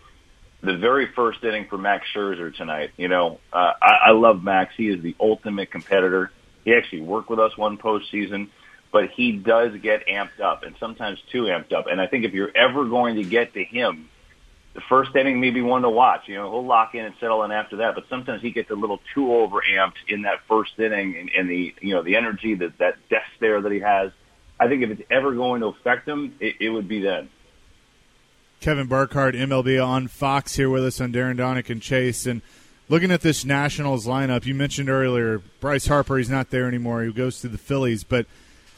the 0.62 0.76
very 0.76 1.08
first 1.14 1.42
inning 1.44 1.66
for 1.68 1.78
Max 1.78 2.06
Scherzer 2.14 2.54
tonight. 2.54 2.90
You 2.96 3.08
know, 3.08 3.40
uh, 3.52 3.72
I, 3.80 4.08
I 4.08 4.10
love 4.12 4.42
Max. 4.42 4.74
He 4.76 4.88
is 4.88 5.02
the 5.02 5.14
ultimate 5.20 5.70
competitor. 5.70 6.30
He 6.64 6.74
actually 6.74 7.02
worked 7.02 7.30
with 7.30 7.38
us 7.38 7.56
one 7.56 7.78
postseason, 7.78 8.48
but 8.92 9.10
he 9.10 9.32
does 9.32 9.76
get 9.80 10.06
amped 10.06 10.40
up 10.40 10.62
and 10.62 10.74
sometimes 10.80 11.18
too 11.30 11.44
amped 11.44 11.72
up. 11.72 11.86
And 11.86 12.00
I 12.00 12.06
think 12.06 12.24
if 12.24 12.32
you're 12.32 12.56
ever 12.56 12.84
going 12.84 13.16
to 13.16 13.24
get 13.24 13.54
to 13.54 13.62
him, 13.62 14.08
the 14.74 14.82
first 14.88 15.16
inning 15.16 15.40
may 15.40 15.50
be 15.50 15.62
one 15.62 15.82
to 15.82 15.90
watch. 15.90 16.22
You 16.26 16.34
know, 16.34 16.50
he'll 16.50 16.66
lock 16.66 16.94
in 16.94 17.04
and 17.04 17.14
settle 17.18 17.42
in 17.44 17.50
after 17.50 17.76
that, 17.78 17.94
but 17.94 18.04
sometimes 18.10 18.42
he 18.42 18.50
gets 18.50 18.70
a 18.70 18.74
little 18.74 19.00
too 19.14 19.32
overamped 19.32 19.96
in 20.08 20.22
that 20.22 20.40
first 20.48 20.78
inning 20.78 21.16
and, 21.16 21.30
and 21.30 21.48
the 21.48 21.74
you 21.80 21.94
know 21.94 22.02
the 22.02 22.16
energy 22.16 22.54
that 22.56 22.76
that 22.78 22.96
death 23.08 23.22
stare 23.36 23.60
that 23.60 23.72
he 23.72 23.80
has. 23.80 24.12
I 24.60 24.68
think 24.68 24.82
if 24.82 24.90
it's 24.90 25.02
ever 25.10 25.34
going 25.34 25.60
to 25.62 25.68
affect 25.68 26.06
him, 26.06 26.34
it, 26.40 26.56
it 26.60 26.68
would 26.70 26.88
be 26.88 27.00
then. 27.00 27.30
Kevin 28.60 28.86
Burkhardt, 28.86 29.34
MLB 29.34 29.84
on 29.84 30.08
Fox 30.08 30.56
here 30.56 30.70
with 30.70 30.84
us 30.84 31.00
on 31.00 31.12
Darren 31.12 31.36
Daunic 31.36 31.70
and 31.70 31.80
Chase. 31.80 32.26
And 32.26 32.42
looking 32.88 33.10
at 33.10 33.20
this 33.20 33.44
Nationals 33.44 34.06
lineup, 34.06 34.46
you 34.46 34.54
mentioned 34.54 34.88
earlier 34.88 35.40
Bryce 35.60 35.86
Harper, 35.86 36.16
he's 36.18 36.30
not 36.30 36.50
there 36.50 36.66
anymore. 36.66 37.02
He 37.02 37.12
goes 37.12 37.40
to 37.40 37.48
the 37.48 37.58
Phillies. 37.58 38.04
But 38.04 38.26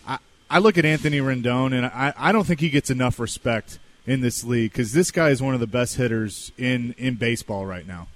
I, 0.07 0.19
I 0.51 0.59
look 0.59 0.79
at 0.79 0.85
Anthony 0.85 1.19
Rendon, 1.19 1.73
and 1.73 1.87
I, 1.87 2.13
I 2.17 2.33
don't 2.33 2.45
think 2.45 2.61
he 2.61 2.71
gets 2.71 2.91
enough 2.91 3.19
respect 3.19 3.79
in 4.07 4.23
this 4.23 4.43
league 4.43 4.73
because 4.73 4.93
this 4.93 5.11
guy 5.11 5.29
is 5.29 5.43
one 5.43 5.55
of 5.55 5.61
the 5.61 5.67
best 5.67 5.97
hitters 5.97 6.51
in 6.57 6.95
in 6.99 7.15
baseball 7.17 7.67
right 7.67 7.87
now. 7.87 8.09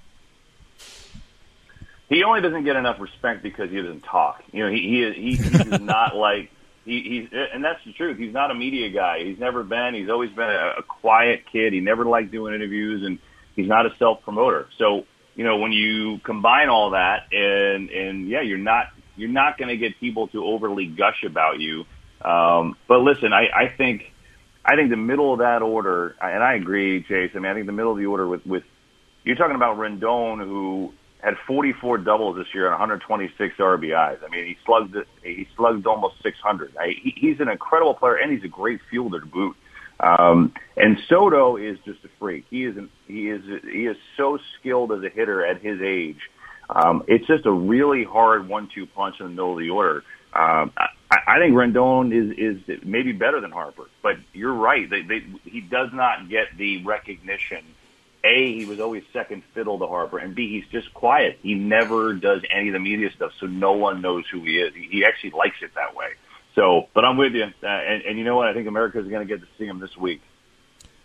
He 2.09 2.23
only 2.23 2.41
doesn't 2.41 2.63
get 2.63 2.75
enough 2.75 2.99
respect 2.99 3.41
because 3.41 3.69
he 3.69 3.77
doesn't 3.77 4.03
talk. 4.03 4.43
You 4.51 4.65
know, 4.65 4.71
he 4.71 4.81
he 4.81 5.03
is, 5.03 5.15
he, 5.15 5.35
he's 5.35 5.79
not 5.79 6.15
like 6.15 6.51
he, 6.85 7.29
he's 7.31 7.39
and 7.53 7.63
that's 7.63 7.79
the 7.85 7.93
truth. 7.93 8.17
He's 8.17 8.33
not 8.33 8.51
a 8.51 8.55
media 8.55 8.89
guy. 8.89 9.23
He's 9.23 9.39
never 9.39 9.63
been. 9.63 9.93
He's 9.93 10.09
always 10.09 10.31
been 10.31 10.49
a, 10.49 10.75
a 10.79 10.83
quiet 10.83 11.43
kid. 11.51 11.73
He 11.73 11.79
never 11.79 12.05
liked 12.05 12.31
doing 12.31 12.53
interviews, 12.53 13.03
and 13.05 13.19
he's 13.55 13.67
not 13.67 13.85
a 13.85 13.95
self 13.97 14.21
promoter. 14.23 14.67
So 14.77 15.05
you 15.35 15.43
know, 15.43 15.57
when 15.57 15.71
you 15.71 16.19
combine 16.19 16.69
all 16.69 16.91
that, 16.91 17.31
and 17.31 17.89
and 17.89 18.27
yeah, 18.27 18.41
you're 18.41 18.57
not 18.57 18.87
you're 19.15 19.29
not 19.29 19.57
going 19.57 19.69
to 19.69 19.77
get 19.77 19.99
people 19.99 20.27
to 20.29 20.43
overly 20.43 20.87
gush 20.87 21.23
about 21.25 21.59
you. 21.59 21.85
Um, 22.21 22.77
but 22.87 22.99
listen, 22.99 23.33
I, 23.33 23.47
I 23.65 23.69
think 23.69 24.11
I 24.65 24.75
think 24.75 24.89
the 24.89 24.97
middle 24.97 25.33
of 25.33 25.39
that 25.39 25.61
order, 25.61 26.15
and 26.21 26.43
I 26.43 26.55
agree, 26.55 27.03
Chase. 27.03 27.31
I 27.35 27.39
mean, 27.39 27.51
I 27.51 27.53
think 27.53 27.65
the 27.65 27.73
middle 27.73 27.91
of 27.91 27.97
the 27.97 28.05
order 28.05 28.27
with 28.27 28.45
with 28.45 28.63
you're 29.23 29.35
talking 29.35 29.55
about 29.55 29.77
Rendon, 29.77 30.39
who 30.39 30.93
had 31.23 31.35
44 31.47 31.99
doubles 31.99 32.35
this 32.35 32.47
year 32.53 32.65
and 32.65 32.73
126 32.73 33.55
RBIs. 33.57 34.19
I 34.23 34.29
mean, 34.29 34.45
he 34.45 34.57
slugged 34.65 34.95
he 35.23 35.47
slugged 35.55 35.87
almost 35.87 36.21
600. 36.21 36.75
I, 36.77 36.87
he, 37.01 37.13
he's 37.15 37.39
an 37.39 37.47
incredible 37.47 37.93
player, 37.93 38.15
and 38.15 38.31
he's 38.31 38.43
a 38.43 38.49
great 38.49 38.81
fielder 38.91 39.21
to 39.21 39.25
boot. 39.25 39.55
Um, 39.99 40.53
and 40.75 40.97
Soto 41.07 41.55
is 41.55 41.77
just 41.85 42.03
a 42.03 42.09
freak. 42.19 42.45
He 42.49 42.65
is 42.65 42.75
he 43.07 43.29
is 43.29 43.41
he 43.63 43.85
is 43.85 43.95
so 44.17 44.37
skilled 44.59 44.91
as 44.91 45.01
a 45.01 45.09
hitter 45.09 45.45
at 45.45 45.61
his 45.61 45.81
age. 45.81 46.19
Um, 46.69 47.03
it's 47.07 47.25
just 47.25 47.45
a 47.45 47.51
really 47.51 48.03
hard 48.03 48.47
one-two 48.47 48.85
punch 48.87 49.19
in 49.19 49.27
the 49.27 49.29
middle 49.29 49.53
of 49.53 49.59
the 49.59 49.69
order. 49.69 50.03
Um, 50.33 50.71
I, 50.77 50.87
I 51.27 51.39
think 51.39 51.53
Rendon 51.53 52.11
is 52.11 52.57
is 52.67 52.83
maybe 52.83 53.13
better 53.13 53.39
than 53.39 53.51
Harper, 53.51 53.85
but 54.01 54.17
you're 54.33 54.53
right. 54.53 54.89
They, 54.89 55.03
they, 55.03 55.23
he 55.45 55.61
does 55.61 55.89
not 55.93 56.27
get 56.27 56.57
the 56.57 56.83
recognition. 56.83 57.63
A, 58.23 58.57
he 58.57 58.65
was 58.65 58.79
always 58.79 59.03
second 59.11 59.43
fiddle 59.53 59.79
to 59.79 59.87
Harper, 59.87 60.17
and 60.17 60.33
B, 60.33 60.49
he's 60.49 60.69
just 60.71 60.93
quiet. 60.93 61.39
He 61.41 61.55
never 61.55 62.13
does 62.13 62.41
any 62.51 62.69
of 62.69 62.73
the 62.73 62.79
media 62.79 63.09
stuff, 63.15 63.31
so 63.39 63.47
no 63.47 63.73
one 63.73 64.01
knows 64.01 64.25
who 64.31 64.41
he 64.43 64.59
is. 64.59 64.73
He 64.73 65.03
actually 65.05 65.31
likes 65.31 65.57
it 65.61 65.71
that 65.75 65.95
way. 65.95 66.11
So, 66.55 66.87
but 66.93 67.03
I'm 67.03 67.17
with 67.17 67.33
you, 67.33 67.45
uh, 67.45 67.67
and, 67.67 68.03
and 68.03 68.17
you 68.17 68.23
know 68.23 68.35
what? 68.35 68.47
I 68.47 68.53
think 68.53 68.67
America 68.67 68.99
is 68.99 69.07
going 69.07 69.27
to 69.27 69.31
get 69.31 69.41
to 69.41 69.47
see 69.57 69.65
him 69.65 69.79
this 69.79 69.97
week. 69.97 70.21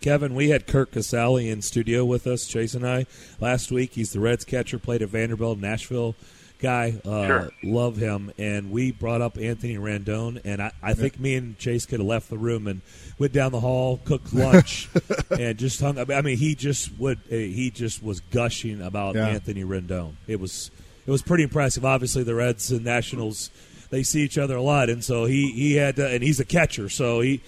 Kevin, 0.01 0.33
we 0.33 0.49
had 0.49 0.65
Curt 0.65 0.91
Casali 0.91 1.51
in 1.51 1.61
studio 1.61 2.05
with 2.05 2.25
us, 2.25 2.47
Chase 2.47 2.73
and 2.73 2.87
I, 2.87 3.05
last 3.41 3.69
week. 3.69 3.93
He's 3.93 4.13
the 4.13 4.21
Reds 4.21 4.45
catcher, 4.45 4.79
played 4.79 5.01
at 5.01 5.09
Vanderbilt, 5.09 5.59
Nashville 5.59 6.15
guy. 6.59 6.99
Uh, 7.05 7.25
sure. 7.25 7.49
Love 7.63 7.97
him. 7.97 8.31
And 8.37 8.71
we 8.71 8.91
brought 8.91 9.21
up 9.21 9.37
Anthony 9.37 9.75
Rendon, 9.77 10.41
and 10.43 10.61
I, 10.61 10.71
I 10.81 10.93
think 10.93 11.19
me 11.19 11.35
and 11.35 11.57
Chase 11.57 11.85
could 11.85 11.99
have 11.99 12.07
left 12.07 12.29
the 12.29 12.37
room 12.37 12.67
and 12.67 12.81
went 13.17 13.33
down 13.33 13.51
the 13.51 13.59
hall, 13.59 13.99
cooked 14.03 14.33
lunch, 14.33 14.89
and 15.31 15.57
just 15.57 15.79
hung. 15.79 15.97
I 15.97 16.21
mean, 16.21 16.37
he 16.37 16.55
just 16.55 16.97
would. 16.99 17.19
Eh, 17.31 17.47
he 17.47 17.71
just 17.71 18.03
was 18.03 18.19
gushing 18.19 18.81
about 18.81 19.15
yeah. 19.15 19.27
Anthony 19.27 19.63
Rendon. 19.63 20.13
It 20.27 20.39
was 20.39 20.69
it 21.07 21.11
was 21.11 21.21
pretty 21.21 21.43
impressive. 21.43 21.83
Obviously, 21.83 22.23
the 22.23 22.35
Reds 22.35 22.71
and 22.71 22.85
Nationals 22.85 23.49
they 23.89 24.03
see 24.03 24.21
each 24.21 24.37
other 24.37 24.55
a 24.55 24.61
lot, 24.61 24.89
and 24.89 25.03
so 25.03 25.25
he 25.25 25.51
he 25.51 25.75
had 25.75 25.95
to, 25.95 26.07
and 26.07 26.21
he's 26.21 26.39
a 26.39 26.45
catcher, 26.45 26.89
so 26.89 27.21
he. 27.21 27.41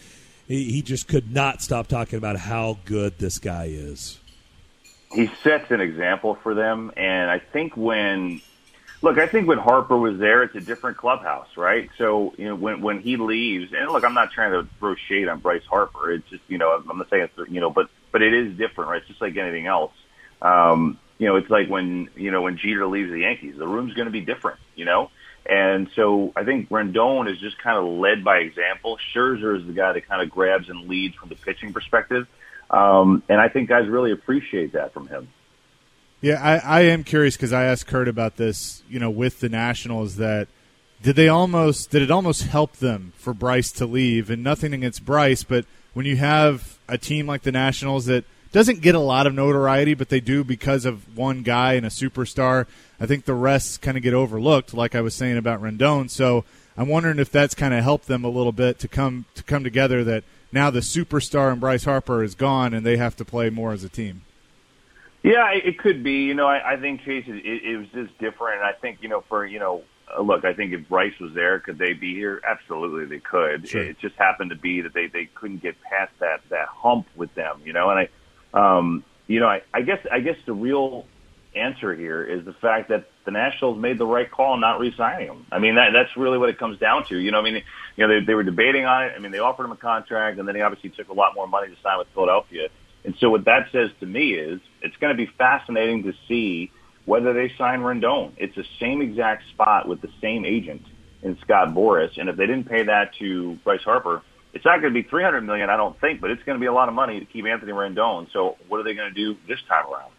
He, 0.48 0.70
he 0.70 0.82
just 0.82 1.08
could 1.08 1.32
not 1.34 1.62
stop 1.62 1.88
talking 1.88 2.18
about 2.18 2.36
how 2.36 2.80
good 2.84 3.18
this 3.20 3.40
guy 3.40 3.70
is. 3.72 4.20
He 5.14 5.32
sets 5.44 5.72
an 5.72 5.80
example 5.80 6.36
for 6.44 6.54
them, 6.54 6.92
and 6.98 7.32
I 7.32 7.40
think 7.40 7.78
when 7.78 8.42
Look, 9.04 9.18
I 9.18 9.26
think 9.26 9.48
when 9.48 9.58
Harper 9.58 9.98
was 9.98 10.20
there, 10.20 10.44
it's 10.44 10.56
a 10.56 10.62
different 10.62 10.98
clubhouse, 10.98 11.48
right? 11.58 11.90
So, 11.98 12.36
you 12.38 12.46
know, 12.46 12.56
when 12.56 12.82
when 12.82 13.02
he 13.02 13.18
leaves, 13.18 13.74
and 13.74 13.92
look, 13.92 14.06
I'm 14.06 14.14
not 14.14 14.32
trying 14.32 14.52
to 14.52 14.70
throw 14.78 14.96
shade 15.08 15.28
on 15.28 15.40
Bryce 15.40 15.66
Harper. 15.68 16.12
It's 16.12 16.30
just, 16.30 16.44
you 16.48 16.60
know, 16.60 16.72
I'm 16.72 16.98
not 16.98 17.10
saying 17.10 17.30
it's, 17.36 17.52
you 17.52 17.60
know, 17.60 17.72
but 17.72 17.90
but 18.12 18.22
it 18.22 18.34
is 18.34 18.56
different, 18.58 18.92
right? 18.92 19.00
It's 19.00 19.08
just 19.08 19.22
like 19.22 19.36
anything 19.38 19.66
else. 19.66 19.94
Um, 20.42 21.00
you 21.18 21.28
know, 21.28 21.36
it's 21.36 21.50
like 21.50 21.68
when 21.68 22.10
you 22.16 22.30
know 22.30 22.44
when 22.44 22.58
Jeter 22.58 22.86
leaves 22.86 23.12
the 23.12 23.20
Yankees, 23.22 23.56
the 23.58 23.68
room's 23.68 23.94
going 23.96 24.06
to 24.06 24.12
be 24.12 24.22
different, 24.22 24.60
you 24.76 24.86
know. 24.86 25.10
And 25.48 25.90
so 25.96 26.32
I 26.36 26.44
think 26.44 26.70
Rendon 26.70 27.32
is 27.32 27.40
just 27.40 27.58
kind 27.58 27.78
of 27.78 27.86
led 27.86 28.24
by 28.24 28.38
example. 28.38 29.00
Scherzer 29.14 29.60
is 29.60 29.66
the 29.66 29.74
guy 29.74 29.94
that 29.94 30.08
kind 30.08 30.22
of 30.22 30.30
grabs 30.30 30.70
and 30.70 30.88
leads 30.88 31.16
from 31.16 31.30
the 31.30 31.36
pitching 31.36 31.74
perspective. 31.74 32.28
Um, 32.70 33.24
and 33.28 33.42
I 33.42 33.50
think 33.50 33.68
guys 33.68 33.88
really 33.88 34.12
appreciate 34.12 34.74
that 34.74 34.94
from 34.94 35.08
him. 35.08 35.28
Yeah, 36.22 36.40
I, 36.40 36.80
I 36.80 36.82
am 36.82 37.04
curious 37.04 37.36
because 37.36 37.52
I 37.52 37.66
asked 37.66 37.88
Curt 37.88 38.08
about 38.08 38.38
this, 38.38 38.84
you 38.88 39.00
know, 39.00 39.10
with 39.10 39.40
the 39.40 39.50
Nationals 39.50 40.18
that 40.18 40.48
did 41.02 41.16
they 41.16 41.28
almost 41.28 41.90
did 41.90 42.04
it 42.04 42.12
almost 42.12 42.44
help 42.44 42.74
them 42.74 43.12
for 43.18 43.34
Bryce 43.34 43.72
to 43.74 43.88
leave 43.88 44.30
and 44.30 44.44
nothing 44.44 44.72
against 44.72 45.04
Bryce, 45.04 45.44
but 45.44 45.66
when 45.94 46.06
you 46.06 46.18
have 46.18 46.78
a 46.88 46.98
team 46.98 47.26
like 47.26 47.42
the 47.42 47.52
Nationals 47.52 48.06
that 48.06 48.24
doesn't 48.52 48.82
get 48.82 48.94
a 48.94 49.00
lot 49.00 49.26
of 49.26 49.34
notoriety, 49.34 49.96
but 49.96 50.10
they 50.10 50.20
do 50.20 50.44
because 50.44 50.86
of 50.86 51.18
one 51.18 51.42
guy 51.42 51.74
and 51.74 51.86
a 51.86 51.90
superstar, 51.90 52.68
I 53.00 53.08
think 53.08 53.26
the 53.26 53.34
rest 53.34 53.82
kind 53.82 53.98
of 53.98 54.04
get 54.04 54.14
overlooked, 54.14 54.74
like 54.74 54.94
I 54.94 55.02
was 55.02 55.16
saying 55.16 55.38
about 55.38 55.62
Rendon. 55.62 56.10
So 56.10 56.44
I'm 56.78 56.88
wondering 56.88 57.18
if 57.18 57.32
that's 57.32 57.56
kind 57.56 57.74
of 57.74 57.84
helped 57.84 58.08
them 58.08 58.24
a 58.24 58.30
little 58.30 58.52
bit 58.52 58.78
to 58.80 58.88
come 58.88 59.26
to 59.36 59.44
come 59.44 59.64
together. 59.64 60.04
That 60.04 60.24
now 60.52 60.70
the 60.70 60.82
superstar 60.82 61.52
and 61.52 61.60
Bryce 61.60 61.86
Harper 61.86 62.24
is 62.24 62.36
gone, 62.36 62.74
and 62.74 62.86
they 62.86 62.98
have 62.98 63.16
to 63.16 63.26
play 63.26 63.50
more 63.50 63.74
as 63.74 63.84
a 63.84 63.90
team. 63.90 64.22
Yeah, 65.24 65.52
it 65.52 65.78
could 65.78 66.04
be. 66.04 66.24
You 66.24 66.34
know, 66.34 66.48
I, 66.48 66.74
I 66.74 66.78
think 66.78 67.02
Chase, 67.04 67.26
it, 67.28 67.64
it 67.64 67.78
was 67.78 67.88
just 67.94 68.18
different. 68.18 68.62
And 68.62 68.66
I 68.66 68.74
think 68.74 69.00
you 69.02 69.10
know, 69.10 69.24
for 69.30 69.46
you 69.46 69.60
know, 69.60 69.84
uh, 70.18 70.22
look, 70.22 70.46
I 70.46 70.54
think 70.54 70.74
if 70.74 70.90
Bryce 70.90 71.14
was 71.20 71.34
there, 71.34 71.60
could 71.60 71.78
they 71.78 71.94
be 71.94 72.14
here? 72.14 72.42
Absolutely, 72.48 73.06
they 73.06 73.22
could. 73.22 73.68
Sure. 73.68 73.84
It 73.84 74.00
just 74.00 74.16
happened 74.16 74.50
to 74.50 74.56
be 74.56 74.82
that 74.82 74.94
they 74.94 75.08
they 75.08 75.30
couldn't 75.36 75.62
get 75.62 75.76
past 75.82 76.12
that 76.20 76.42
that 76.50 76.68
hump 76.70 77.08
with 77.16 77.34
them. 77.36 77.62
You 77.64 77.74
know, 77.74 77.90
and 77.92 78.08
I, 78.54 78.78
um, 78.78 79.04
you 79.28 79.40
know, 79.40 79.48
I, 79.48 79.62
I 79.74 79.82
guess 79.82 80.00
I 80.12 80.22
guess 80.22 80.38
the 80.46 80.54
real 80.54 81.06
answer 81.56 81.94
here 81.94 82.24
is 82.24 82.46
the 82.46 82.54
fact 82.54 82.90
that 82.90 83.10
the 83.26 83.32
Nationals 83.32 83.78
made 83.78 83.98
the 83.98 84.06
right 84.06 84.30
call 84.30 84.58
not 84.58 84.80
re-signing 84.80 85.28
him. 85.28 85.46
I 85.52 85.60
mean, 85.60 85.76
that, 85.76 85.90
that's 85.94 86.16
really 86.16 86.38
what 86.38 86.50
it 86.50 86.58
comes 86.58 86.80
down 86.80 87.06
to. 87.08 87.18
You 87.18 87.32
know, 87.32 87.40
I 87.40 87.44
mean, 87.44 87.62
you 87.96 88.08
know, 88.08 88.20
they, 88.20 88.26
they 88.26 88.34
were 88.34 88.44
debating 88.44 88.86
on 88.86 89.04
it. 89.04 89.14
I 89.16 89.20
mean, 89.20 89.32
they 89.32 89.40
offered 89.40 89.66
him 89.66 89.72
a 89.72 89.78
contract, 89.78 90.40
and 90.40 90.48
then 90.48 90.56
he 90.56 90.62
obviously 90.62 90.92
took 90.92 91.10
a 91.10 91.14
lot 91.14 91.36
more 91.36 91.48
money 91.48 91.68
to 91.68 91.82
sign 91.82 91.98
with 91.98 92.08
Philadelphia. 92.14 92.70
And 93.04 93.16
so 93.20 93.30
what 93.30 93.46
that 93.46 93.70
says 93.72 93.90
to 94.00 94.06
me 94.06 94.34
is 94.34 94.60
it's 94.82 94.96
going 94.98 95.16
to 95.16 95.18
be 95.18 95.32
fascinating 95.38 96.04
to 96.04 96.14
see 96.28 96.72
whether 97.06 97.34
they 97.34 97.54
sign 97.58 97.82
Rendon. 97.82 98.32
It's 98.38 98.56
the 98.56 98.66
same 98.80 99.02
exact 99.02 99.48
spot 99.50 99.88
with 99.88 100.02
the 100.02 100.10
same 100.22 100.46
agent 100.46 100.86
in 101.24 101.38
Scott 101.40 101.70
Boras, 101.70 102.18
and 102.18 102.30
if 102.30 102.36
they 102.36 102.48
didn't 102.48 102.68
pay 102.68 102.84
that 102.84 103.14
to 103.16 103.56
Bryce 103.64 103.84
Harper, 103.84 104.22
it's 104.54 104.66
not 104.66 104.82
going 104.82 104.94
to 104.94 105.02
be 105.02 105.08
300 105.08 105.42
million, 105.42 105.70
I 105.70 105.78
don't 105.78 106.00
think, 106.00 106.20
but 106.20 106.32
it's 106.32 106.44
going 106.44 106.58
to 106.58 106.60
be 106.60 106.66
a 106.66 106.74
lot 106.74 106.90
of 106.90 106.96
money 106.96 107.20
to 107.20 107.26
keep 107.26 107.46
Anthony 107.46 107.72
Rendon. 107.72 108.32
So 108.34 108.58
what 108.68 108.80
are 108.80 108.84
they 108.84 108.94
going 108.94 109.14
to 109.14 109.16
do 109.16 109.38
this 109.48 109.60
time 109.68 109.86
around? 109.92 110.12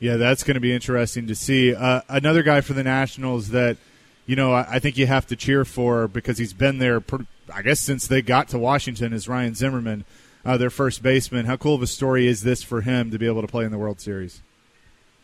Yeah, 0.00 0.16
that's 0.16 0.44
going 0.44 0.54
to 0.54 0.60
be 0.60 0.72
interesting 0.72 1.26
to 1.26 1.34
see. 1.34 1.74
Uh, 1.74 2.02
another 2.08 2.42
guy 2.42 2.60
for 2.60 2.72
the 2.72 2.84
Nationals 2.84 3.48
that, 3.48 3.78
you 4.26 4.36
know, 4.36 4.52
I, 4.52 4.74
I, 4.74 4.78
think 4.78 4.96
you 4.96 5.06
have 5.06 5.26
to 5.28 5.36
cheer 5.36 5.64
for 5.64 6.06
because 6.06 6.38
he's 6.38 6.52
been 6.52 6.78
there, 6.78 7.00
per, 7.00 7.26
I 7.52 7.62
guess, 7.62 7.80
since 7.80 8.06
they 8.06 8.22
got 8.22 8.48
to 8.48 8.58
Washington 8.58 9.12
is 9.12 9.28
Ryan 9.28 9.54
Zimmerman, 9.54 10.04
uh, 10.48 10.56
their 10.56 10.70
first 10.70 11.02
baseman. 11.02 11.46
How 11.46 11.56
cool 11.56 11.74
of 11.74 11.82
a 11.82 11.86
story 11.86 12.26
is 12.26 12.42
this 12.42 12.62
for 12.62 12.80
him 12.80 13.10
to 13.10 13.18
be 13.18 13.26
able 13.26 13.42
to 13.42 13.48
play 13.48 13.64
in 13.64 13.70
the 13.70 13.78
World 13.78 14.00
Series? 14.00 14.42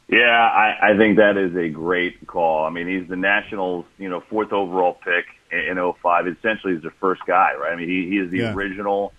Yeah, 0.09 0.19
I, 0.21 0.91
I 0.93 0.97
think 0.99 1.17
that 1.17 1.39
is 1.39 1.57
a 1.57 1.69
great 1.69 2.27
call. 2.27 2.65
I 2.65 2.71
mean, 2.71 2.87
he's 2.87 3.09
the 3.09 3.17
Nationals, 3.17 3.87
you 3.99 4.09
know, 4.09 4.21
fourth 4.29 4.53
overall 4.53 4.93
pick 4.93 5.25
in, 5.51 5.79
in 5.79 5.93
05. 6.03 6.29
Essentially, 6.29 6.75
he's 6.75 6.83
the 6.83 6.93
first 7.01 7.23
guy, 7.27 7.55
right? 7.59 7.73
I 7.73 7.77
mean, 7.77 7.89
he, 7.89 8.09
he 8.11 8.19
is 8.19 8.31
the 8.31 8.39
yeah. 8.39 8.55
original. 8.55 9.15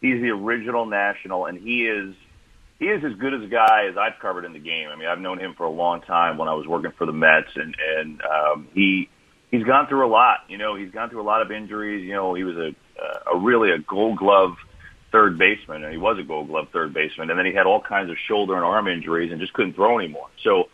He's 0.00 0.20
the 0.22 0.30
original 0.30 0.86
National, 0.86 1.46
and 1.46 1.58
he 1.58 1.86
is– 1.86 2.14
he 2.78 2.86
is 2.86 3.04
as 3.04 3.14
good 3.14 3.34
as 3.34 3.42
a 3.42 3.46
guy 3.46 3.86
as 3.90 3.96
I've 3.96 4.20
covered 4.20 4.44
in 4.44 4.52
the 4.52 4.58
game. 4.58 4.88
I 4.88 4.96
mean, 4.96 5.08
I've 5.08 5.18
known 5.18 5.38
him 5.38 5.54
for 5.54 5.64
a 5.64 5.70
long 5.70 6.00
time 6.02 6.38
when 6.38 6.48
I 6.48 6.54
was 6.54 6.66
working 6.66 6.92
for 6.96 7.06
the 7.06 7.12
Mets, 7.12 7.50
and 7.56 7.76
and 7.96 8.22
um, 8.22 8.68
he 8.72 9.08
he's 9.50 9.64
gone 9.64 9.88
through 9.88 10.06
a 10.06 10.10
lot. 10.10 10.38
You 10.48 10.58
know, 10.58 10.76
he's 10.76 10.90
gone 10.90 11.10
through 11.10 11.22
a 11.22 11.24
lot 11.24 11.42
of 11.42 11.50
injuries. 11.50 12.04
You 12.04 12.14
know, 12.14 12.34
he 12.34 12.44
was 12.44 12.56
a 12.56 12.74
a 13.32 13.38
really 13.38 13.72
a 13.72 13.78
Gold 13.78 14.18
Glove 14.18 14.56
third 15.10 15.38
baseman, 15.38 15.84
and 15.84 15.92
he 15.92 15.98
was 15.98 16.18
a 16.18 16.22
Gold 16.22 16.48
Glove 16.48 16.68
third 16.72 16.92
baseman, 16.92 17.30
and 17.30 17.38
then 17.38 17.46
he 17.46 17.52
had 17.52 17.66
all 17.66 17.80
kinds 17.80 18.10
of 18.10 18.16
shoulder 18.18 18.54
and 18.54 18.64
arm 18.64 18.88
injuries 18.88 19.32
and 19.32 19.40
just 19.40 19.52
couldn't 19.52 19.74
throw 19.74 19.98
anymore. 19.98 20.28
So, 20.42 20.68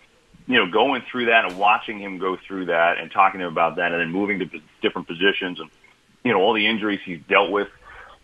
you 0.47 0.57
know, 0.57 0.71
going 0.71 1.03
through 1.11 1.27
that 1.27 1.45
and 1.45 1.59
watching 1.59 1.99
him 1.99 2.19
go 2.19 2.37
through 2.37 2.67
that 2.67 2.99
and 2.99 3.11
talking 3.11 3.41
to 3.41 3.47
him 3.47 3.53
about 3.53 3.77
that, 3.77 3.93
and 3.93 4.01
then 4.01 4.11
moving 4.11 4.41
to 4.41 4.51
different 4.83 5.09
positions 5.09 5.61
and 5.61 5.71
you 6.25 6.33
know 6.33 6.41
all 6.41 6.55
the 6.55 6.67
injuries 6.67 7.01
he's 7.05 7.21
dealt 7.29 7.51
with 7.51 7.69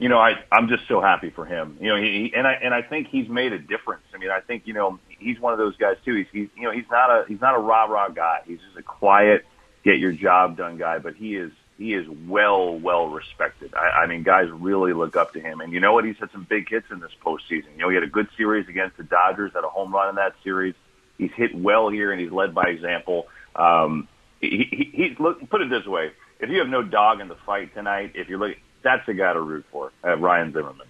you 0.00 0.08
know, 0.08 0.18
I 0.18 0.42
I'm 0.50 0.68
just 0.68 0.88
so 0.88 1.02
happy 1.02 1.28
for 1.28 1.44
him. 1.44 1.76
You 1.78 1.88
know, 1.88 1.96
he 2.00 2.32
and 2.34 2.46
I 2.46 2.54
and 2.54 2.72
I 2.72 2.80
think 2.80 3.08
he's 3.08 3.28
made 3.28 3.52
a 3.52 3.58
difference. 3.58 4.02
I 4.14 4.16
mean, 4.16 4.30
I 4.30 4.40
think 4.40 4.66
you 4.66 4.72
know 4.72 4.98
he's 5.06 5.38
one 5.38 5.52
of 5.52 5.58
those 5.58 5.76
guys 5.76 5.96
too. 6.06 6.14
He's 6.16 6.26
he's 6.32 6.48
you 6.56 6.62
know 6.62 6.70
he's 6.70 6.88
not 6.90 7.10
a 7.10 7.24
he's 7.28 7.40
not 7.40 7.54
a 7.54 7.58
rah 7.58 7.84
rah 7.84 8.08
guy. 8.08 8.40
He's 8.46 8.60
just 8.60 8.78
a 8.78 8.82
quiet, 8.82 9.44
get 9.84 9.98
your 9.98 10.12
job 10.12 10.56
done 10.56 10.78
guy. 10.78 10.98
But 10.98 11.16
he 11.16 11.36
is 11.36 11.52
he 11.80 11.94
is 11.94 12.06
well 12.28 12.78
well 12.78 13.08
respected. 13.08 13.72
I, 13.74 14.02
I 14.02 14.06
mean, 14.06 14.22
guys 14.22 14.48
really 14.50 14.92
look 14.92 15.16
up 15.16 15.32
to 15.32 15.40
him. 15.40 15.60
And 15.60 15.72
you 15.72 15.80
know 15.80 15.94
what? 15.94 16.04
He's 16.04 16.18
had 16.18 16.30
some 16.30 16.46
big 16.48 16.68
hits 16.68 16.86
in 16.90 17.00
this 17.00 17.10
postseason. 17.24 17.72
You 17.72 17.78
know, 17.78 17.88
he 17.88 17.94
had 17.94 18.04
a 18.04 18.08
good 18.08 18.28
series 18.36 18.68
against 18.68 18.98
the 18.98 19.02
Dodgers, 19.02 19.52
had 19.54 19.64
a 19.64 19.68
home 19.68 19.92
run 19.92 20.10
in 20.10 20.14
that 20.16 20.34
series. 20.44 20.74
He's 21.16 21.32
hit 21.32 21.54
well 21.54 21.88
here, 21.88 22.12
and 22.12 22.20
he's 22.20 22.30
led 22.30 22.54
by 22.54 22.64
example. 22.64 23.28
Um, 23.56 24.08
he, 24.40 24.68
he, 24.70 24.90
he's 24.92 25.18
look. 25.18 25.48
Put 25.48 25.62
it 25.62 25.70
this 25.70 25.86
way: 25.86 26.12
if 26.38 26.50
you 26.50 26.58
have 26.58 26.68
no 26.68 26.82
dog 26.82 27.20
in 27.20 27.28
the 27.28 27.36
fight 27.46 27.72
tonight, 27.74 28.12
if 28.14 28.28
you're 28.28 28.38
looking 28.38 28.60
that's 28.82 29.04
the 29.06 29.14
guy 29.14 29.32
to 29.32 29.40
root 29.40 29.64
for, 29.70 29.92
uh, 30.04 30.16
Ryan 30.16 30.52
Zimmerman. 30.52 30.86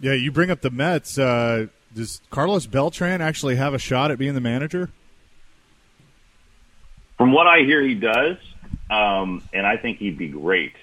Yeah, 0.00 0.14
you 0.14 0.32
bring 0.32 0.50
up 0.50 0.60
the 0.60 0.70
Mets. 0.70 1.18
Uh, 1.18 1.66
does 1.94 2.20
Carlos 2.30 2.66
Beltran 2.66 3.20
actually 3.20 3.56
have 3.56 3.74
a 3.74 3.78
shot 3.78 4.10
at 4.10 4.18
being 4.18 4.34
the 4.34 4.40
manager? 4.40 4.90
From 7.18 7.32
what 7.32 7.46
I 7.46 7.60
hear, 7.60 7.82
he 7.82 7.94
does, 7.94 8.36
um, 8.90 9.42
and 9.52 9.66
I 9.66 9.76
think 9.76 9.98
he'd 9.98 10.18
be 10.18 10.28
great. 10.28 10.74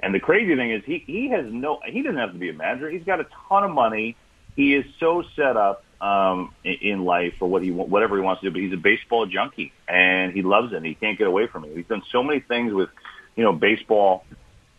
And 0.00 0.14
the 0.14 0.20
crazy 0.20 0.56
thing 0.56 0.72
is, 0.72 0.82
he 0.84 1.04
he 1.06 1.28
has 1.28 1.44
no 1.48 1.80
he 1.86 2.02
doesn't 2.02 2.18
have 2.18 2.32
to 2.32 2.38
be 2.38 2.48
a 2.48 2.54
manager. 2.54 2.88
He's 2.88 3.04
got 3.04 3.20
a 3.20 3.26
ton 3.48 3.64
of 3.64 3.70
money. 3.70 4.16
He 4.56 4.74
is 4.74 4.84
so 4.98 5.22
set 5.36 5.56
up 5.56 5.84
um, 6.00 6.54
in, 6.64 7.04
life 7.04 7.34
for 7.38 7.46
what 7.46 7.62
he 7.62 7.70
whatever 7.70 8.16
he 8.16 8.22
wants 8.22 8.40
to 8.40 8.48
do. 8.48 8.52
But 8.52 8.62
he's 8.62 8.72
a 8.72 8.78
baseball 8.78 9.26
junkie, 9.26 9.72
and 9.86 10.32
he 10.32 10.42
loves 10.42 10.72
it. 10.72 10.76
And 10.76 10.86
he 10.86 10.94
can't 10.94 11.18
get 11.18 11.26
away 11.26 11.46
from 11.46 11.64
it. 11.64 11.76
He's 11.76 11.86
done 11.86 12.02
so 12.10 12.22
many 12.22 12.40
things 12.40 12.72
with 12.72 12.88
you 13.36 13.44
know 13.44 13.52
baseball 13.52 14.24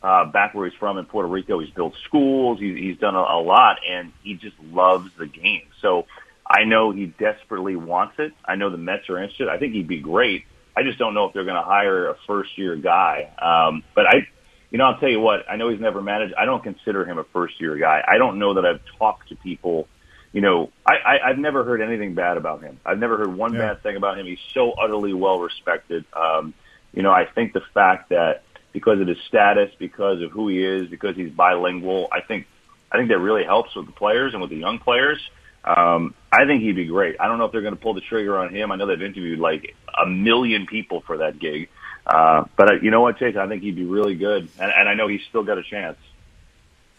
uh, 0.01 0.25
back 0.25 0.55
where 0.55 0.67
he's 0.67 0.77
from 0.79 0.97
in 0.97 1.05
Puerto 1.05 1.27
Rico. 1.27 1.59
He's 1.59 1.69
built 1.69 1.93
schools. 2.05 2.59
He's, 2.59 2.75
he's 2.75 2.97
done 2.97 3.15
a, 3.15 3.19
a 3.19 3.41
lot, 3.41 3.77
and 3.87 4.11
he 4.23 4.33
just 4.33 4.55
loves 4.71 5.11
the 5.17 5.27
game. 5.27 5.67
So 5.81 6.07
I 6.45 6.63
know 6.63 6.91
he 6.91 7.05
desperately 7.05 7.75
wants 7.75 8.15
it. 8.17 8.33
I 8.43 8.55
know 8.55 8.69
the 8.69 8.77
Mets 8.77 9.09
are 9.09 9.19
interested. 9.19 9.47
I 9.47 9.57
think 9.57 9.73
he'd 9.73 9.87
be 9.87 9.99
great. 9.99 10.45
I 10.75 10.83
just 10.83 10.97
don't 10.97 11.13
know 11.13 11.25
if 11.25 11.33
they're 11.33 11.43
going 11.43 11.55
to 11.55 11.61
hire 11.61 12.09
a 12.09 12.15
first 12.27 12.57
year 12.57 12.75
guy. 12.75 13.29
Um, 13.37 13.83
but 13.93 14.05
I, 14.05 14.27
you 14.69 14.77
know, 14.77 14.85
I'll 14.85 14.99
tell 14.99 15.09
you 15.09 15.19
what. 15.19 15.49
I 15.49 15.57
know 15.57 15.69
he's 15.69 15.81
never 15.81 16.01
managed. 16.01 16.33
I 16.35 16.45
don't 16.45 16.63
consider 16.63 17.05
him 17.05 17.17
a 17.17 17.23
first 17.25 17.59
year 17.59 17.75
guy. 17.75 18.03
I 18.07 18.17
don't 18.17 18.39
know 18.39 18.53
that 18.55 18.65
I've 18.65 18.81
talked 18.97 19.29
to 19.29 19.35
people. 19.35 19.87
You 20.33 20.41
know, 20.41 20.71
I, 20.85 20.93
I, 20.93 21.29
I've 21.29 21.37
never 21.37 21.63
heard 21.65 21.81
anything 21.81 22.13
bad 22.13 22.37
about 22.37 22.63
him. 22.63 22.79
I've 22.85 22.99
never 22.99 23.17
heard 23.17 23.35
one 23.35 23.53
yeah. 23.53 23.59
bad 23.59 23.83
thing 23.83 23.97
about 23.97 24.17
him. 24.17 24.25
He's 24.25 24.39
so 24.53 24.71
utterly 24.71 25.13
well 25.13 25.39
respected. 25.39 26.05
Um, 26.13 26.53
you 26.93 27.03
know, 27.03 27.11
I 27.11 27.25
think 27.25 27.51
the 27.53 27.63
fact 27.73 28.09
that 28.09 28.43
because 28.71 29.01
of 29.01 29.07
his 29.07 29.17
status, 29.27 29.71
because 29.77 30.21
of 30.21 30.31
who 30.31 30.47
he 30.47 30.63
is, 30.63 30.87
because 30.87 31.15
he's 31.15 31.31
bilingual. 31.31 32.07
I 32.11 32.21
think 32.21 32.47
I 32.91 32.97
think 32.97 33.09
that 33.09 33.19
really 33.19 33.43
helps 33.43 33.75
with 33.75 33.85
the 33.85 33.91
players 33.91 34.33
and 34.33 34.41
with 34.41 34.51
the 34.51 34.57
young 34.57 34.79
players. 34.79 35.19
Um, 35.63 36.15
I 36.31 36.45
think 36.45 36.63
he'd 36.63 36.75
be 36.75 36.85
great. 36.85 37.17
I 37.19 37.27
don't 37.27 37.37
know 37.37 37.45
if 37.45 37.51
they're 37.51 37.61
going 37.61 37.75
to 37.75 37.81
pull 37.81 37.93
the 37.93 38.01
trigger 38.01 38.37
on 38.37 38.53
him. 38.53 38.71
I 38.71 38.75
know 38.75 38.87
they've 38.87 39.01
interviewed 39.01 39.39
like 39.39 39.75
a 40.01 40.07
million 40.07 40.65
people 40.65 41.01
for 41.01 41.17
that 41.17 41.39
gig, 41.39 41.69
uh, 42.05 42.45
but 42.57 42.69
uh, 42.69 42.73
you 42.81 42.89
know 42.91 43.01
what, 43.01 43.17
Chase? 43.17 43.35
I 43.35 43.47
think 43.47 43.61
he'd 43.61 43.75
be 43.75 43.85
really 43.85 44.15
good, 44.15 44.49
and, 44.59 44.71
and 44.71 44.89
I 44.89 44.95
know 44.95 45.07
he's 45.07 45.21
still 45.29 45.43
got 45.43 45.57
a 45.57 45.63
chance. 45.63 45.97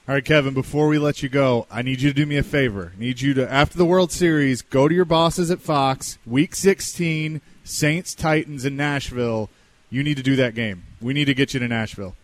All 0.09 0.16
right, 0.16 0.25
Kevin, 0.25 0.52
before 0.52 0.88
we 0.88 0.99
let 0.99 1.23
you 1.23 1.28
go, 1.28 1.66
I 1.71 1.83
need 1.83 2.00
you 2.00 2.11
to 2.11 2.14
do 2.14 2.26
me 2.26 2.37
a 2.37 2.42
favor. 2.42 2.92
I 2.97 3.00
need 3.00 3.21
you 3.21 3.35
to, 3.35 3.50
after 3.50 3.78
the 3.78 3.85
World 3.85 4.11
Series, 4.11 4.61
go 4.61 4.88
to 4.88 4.95
your 4.95 5.04
bosses 5.04 5.50
at 5.50 5.61
Fox, 5.61 6.19
week 6.26 6.57
16, 6.57 7.40
Saints, 7.62 8.14
Titans 8.14 8.64
in 8.64 8.76
Nashville, 8.76 9.49
you 9.90 10.02
need 10.02 10.16
to 10.16 10.23
do 10.23 10.37
that 10.37 10.54
game. 10.54 10.83
We 11.00 11.12
need 11.12 11.26
to 11.26 11.35
get 11.35 11.54
you 11.54 11.61
to 11.61 11.69
Nashville. 11.69 12.16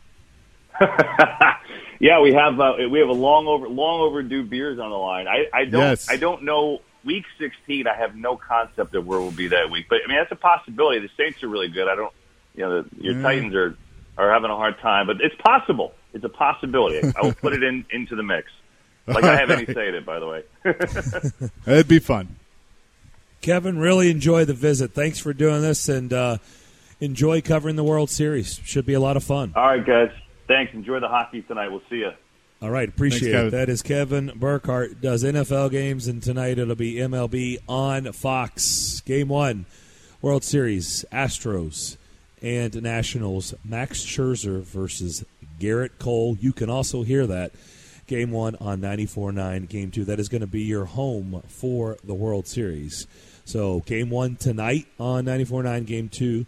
yeah, 2.01 2.21
we 2.21 2.33
have 2.33 2.61
uh, 2.61 2.75
we 2.91 3.01
have 3.01 3.09
a 3.09 3.13
long 3.13 3.47
over 3.47 3.69
long 3.69 4.01
overdue 4.01 4.45
beers 4.45 4.79
on 4.79 4.91
the 4.91 4.97
line. 4.97 5.27
I, 5.27 5.47
I 5.53 5.65
don't 5.65 5.81
yes. 5.81 6.09
I 6.09 6.17
don't 6.17 6.45
know 6.45 6.81
week 7.05 7.25
16. 7.39 7.87
I 7.87 7.97
have 7.97 8.15
no 8.15 8.37
concept 8.37 8.95
of 8.95 9.07
where 9.07 9.21
we'll 9.21 9.31
be 9.31 9.49
that 9.49 9.71
week, 9.71 9.87
but 9.89 9.99
I 10.05 10.09
mean 10.09 10.19
that's 10.19 10.33
a 10.33 10.37
possibility. 10.37 11.01
The 11.01 11.11
Saints 11.17 11.43
are 11.43 11.49
really 11.49 11.69
good. 11.69 11.89
I 11.89 11.95
don't 11.95 12.13
you 12.55 12.65
know 12.65 12.83
the, 12.83 12.89
your 13.03 13.15
mm. 13.15 13.23
Titans 13.23 13.55
are 13.55 13.77
are 14.17 14.33
having 14.33 14.51
a 14.51 14.57
hard 14.57 14.79
time, 14.81 15.07
but 15.07 15.21
it's 15.21 15.35
possible. 15.37 15.93
It's 16.13 16.25
a 16.25 16.29
possibility. 16.29 17.13
I 17.17 17.23
will 17.23 17.35
put 17.35 17.53
it 17.53 17.63
in 17.63 17.85
into 17.91 18.17
the 18.17 18.23
mix. 18.23 18.51
Like 19.07 19.25
I 19.25 19.37
have 19.37 19.51
any 19.51 19.65
say 19.67 19.89
in 19.89 19.95
it, 19.95 20.05
by 20.05 20.19
the 20.19 20.27
way. 20.27 20.43
It'd 21.67 21.89
be 21.89 21.99
fun. 21.99 22.37
Kevin, 23.41 23.79
really 23.79 24.11
enjoy 24.11 24.45
the 24.45 24.55
visit. 24.55 24.93
Thanks 24.93 25.19
for 25.19 25.33
doing 25.33 25.63
this, 25.63 25.89
and 25.89 26.13
uh, 26.13 26.39
enjoy 27.01 27.41
covering 27.41 27.77
the 27.77 27.85
World 27.85 28.11
Series. 28.11 28.61
Should 28.65 28.85
be 28.85 28.95
a 28.95 29.01
lot 29.01 29.17
of 29.17 29.25
fun. 29.25 29.53
All 29.57 29.67
right, 29.67 29.85
guys. 29.85 30.11
Thanks. 30.49 30.73
Enjoy 30.73 30.99
the 30.99 31.09
hockey 31.09 31.43
tonight. 31.43 31.69
We'll 31.69 31.83
see 31.89 31.97
you. 31.97 32.11
All 32.61 32.71
right, 32.71 32.89
appreciate 32.89 33.33
Thanks, 33.33 33.49
it. 33.49 33.51
That 33.57 33.69
is 33.69 33.83
Kevin 33.83 34.33
Burkhardt 34.35 35.01
does 35.01 35.23
NFL 35.23 35.71
games, 35.71 36.09
and 36.09 36.21
tonight 36.21 36.59
it'll 36.59 36.75
be 36.75 36.95
MLB 36.95 37.59
on 37.69 38.11
Fox. 38.13 39.01
Game 39.03 39.29
one, 39.29 39.65
World 40.21 40.43
Series, 40.43 41.05
Astros 41.13 41.97
and 42.43 42.83
Nationals, 42.83 43.55
Max 43.65 44.05
Scherzer 44.05 44.63
versus 44.63 45.25
Gerrit 45.61 46.01
Cole. 46.01 46.37
You 46.41 46.53
can 46.53 46.69
also 46.69 47.05
hear 47.05 47.29
that 47.29 47.53
game 48.09 48.33
one 48.33 48.57
on 48.57 48.81
94.9, 48.81 49.69
game 49.69 49.93
two. 49.93 50.05
That 50.05 50.19
is 50.19 50.29
going 50.29 50.41
to 50.41 50.49
be 50.49 50.63
your 50.63 50.87
home 50.87 51.43
for 51.47 51.97
the 52.03 52.15
World 52.15 52.49
Series. 52.49 53.07
So, 53.45 53.81
game 53.81 54.11
one 54.11 54.35
tonight 54.35 54.87
on 54.99 55.27
94.9, 55.27 55.87
game 55.87 56.09
two. 56.09 56.45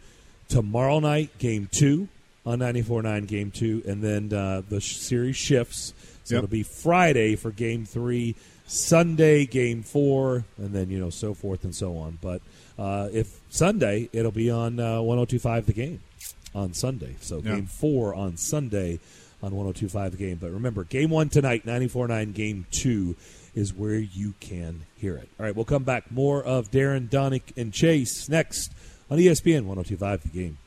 Tomorrow 0.48 0.98
night, 0.98 1.38
game 1.38 1.68
two 1.70 2.08
on 2.46 2.58
94.9, 2.58 3.26
game 3.26 3.50
two. 3.50 3.82
And 3.86 4.02
then 4.02 4.32
uh, 4.32 4.62
the 4.68 4.80
series 4.80 5.36
shifts. 5.36 5.94
So, 6.24 6.36
yep. 6.36 6.44
it'll 6.44 6.52
be 6.52 6.62
Friday 6.62 7.36
for 7.36 7.50
game 7.50 7.84
three, 7.84 8.36
Sunday, 8.66 9.46
game 9.46 9.82
four, 9.82 10.44
and 10.58 10.72
then, 10.72 10.90
you 10.90 11.00
know, 11.00 11.10
so 11.10 11.34
forth 11.34 11.64
and 11.64 11.74
so 11.74 11.96
on. 11.96 12.18
But 12.20 12.42
uh, 12.78 13.08
if 13.12 13.40
Sunday, 13.50 14.08
it'll 14.12 14.30
be 14.30 14.50
on 14.50 14.78
uh, 14.78 15.02
1025 15.02 15.66
the 15.66 15.72
game 15.72 16.00
on 16.54 16.72
Sunday. 16.74 17.16
So, 17.20 17.38
yeah. 17.38 17.56
game 17.56 17.66
four 17.66 18.14
on 18.14 18.36
Sunday 18.36 19.00
on 19.42 19.52
1025 19.52 20.12
the 20.12 20.16
game. 20.16 20.36
But 20.36 20.50
remember, 20.50 20.84
game 20.84 21.10
one 21.10 21.28
tonight, 21.28 21.64
94 21.66 22.08
9, 22.08 22.32
game 22.32 22.66
two 22.70 23.16
is 23.54 23.74
where 23.74 23.98
you 23.98 24.34
can 24.40 24.82
hear 24.96 25.16
it. 25.16 25.28
All 25.38 25.46
right, 25.46 25.54
we'll 25.54 25.64
come 25.64 25.84
back. 25.84 26.10
More 26.10 26.42
of 26.42 26.70
Darren, 26.70 27.08
Daunic, 27.08 27.56
and 27.56 27.72
Chase 27.72 28.28
next 28.28 28.72
on 29.10 29.18
ESPN 29.18 29.64
1025 29.64 30.22
the 30.22 30.28
game. 30.28 30.58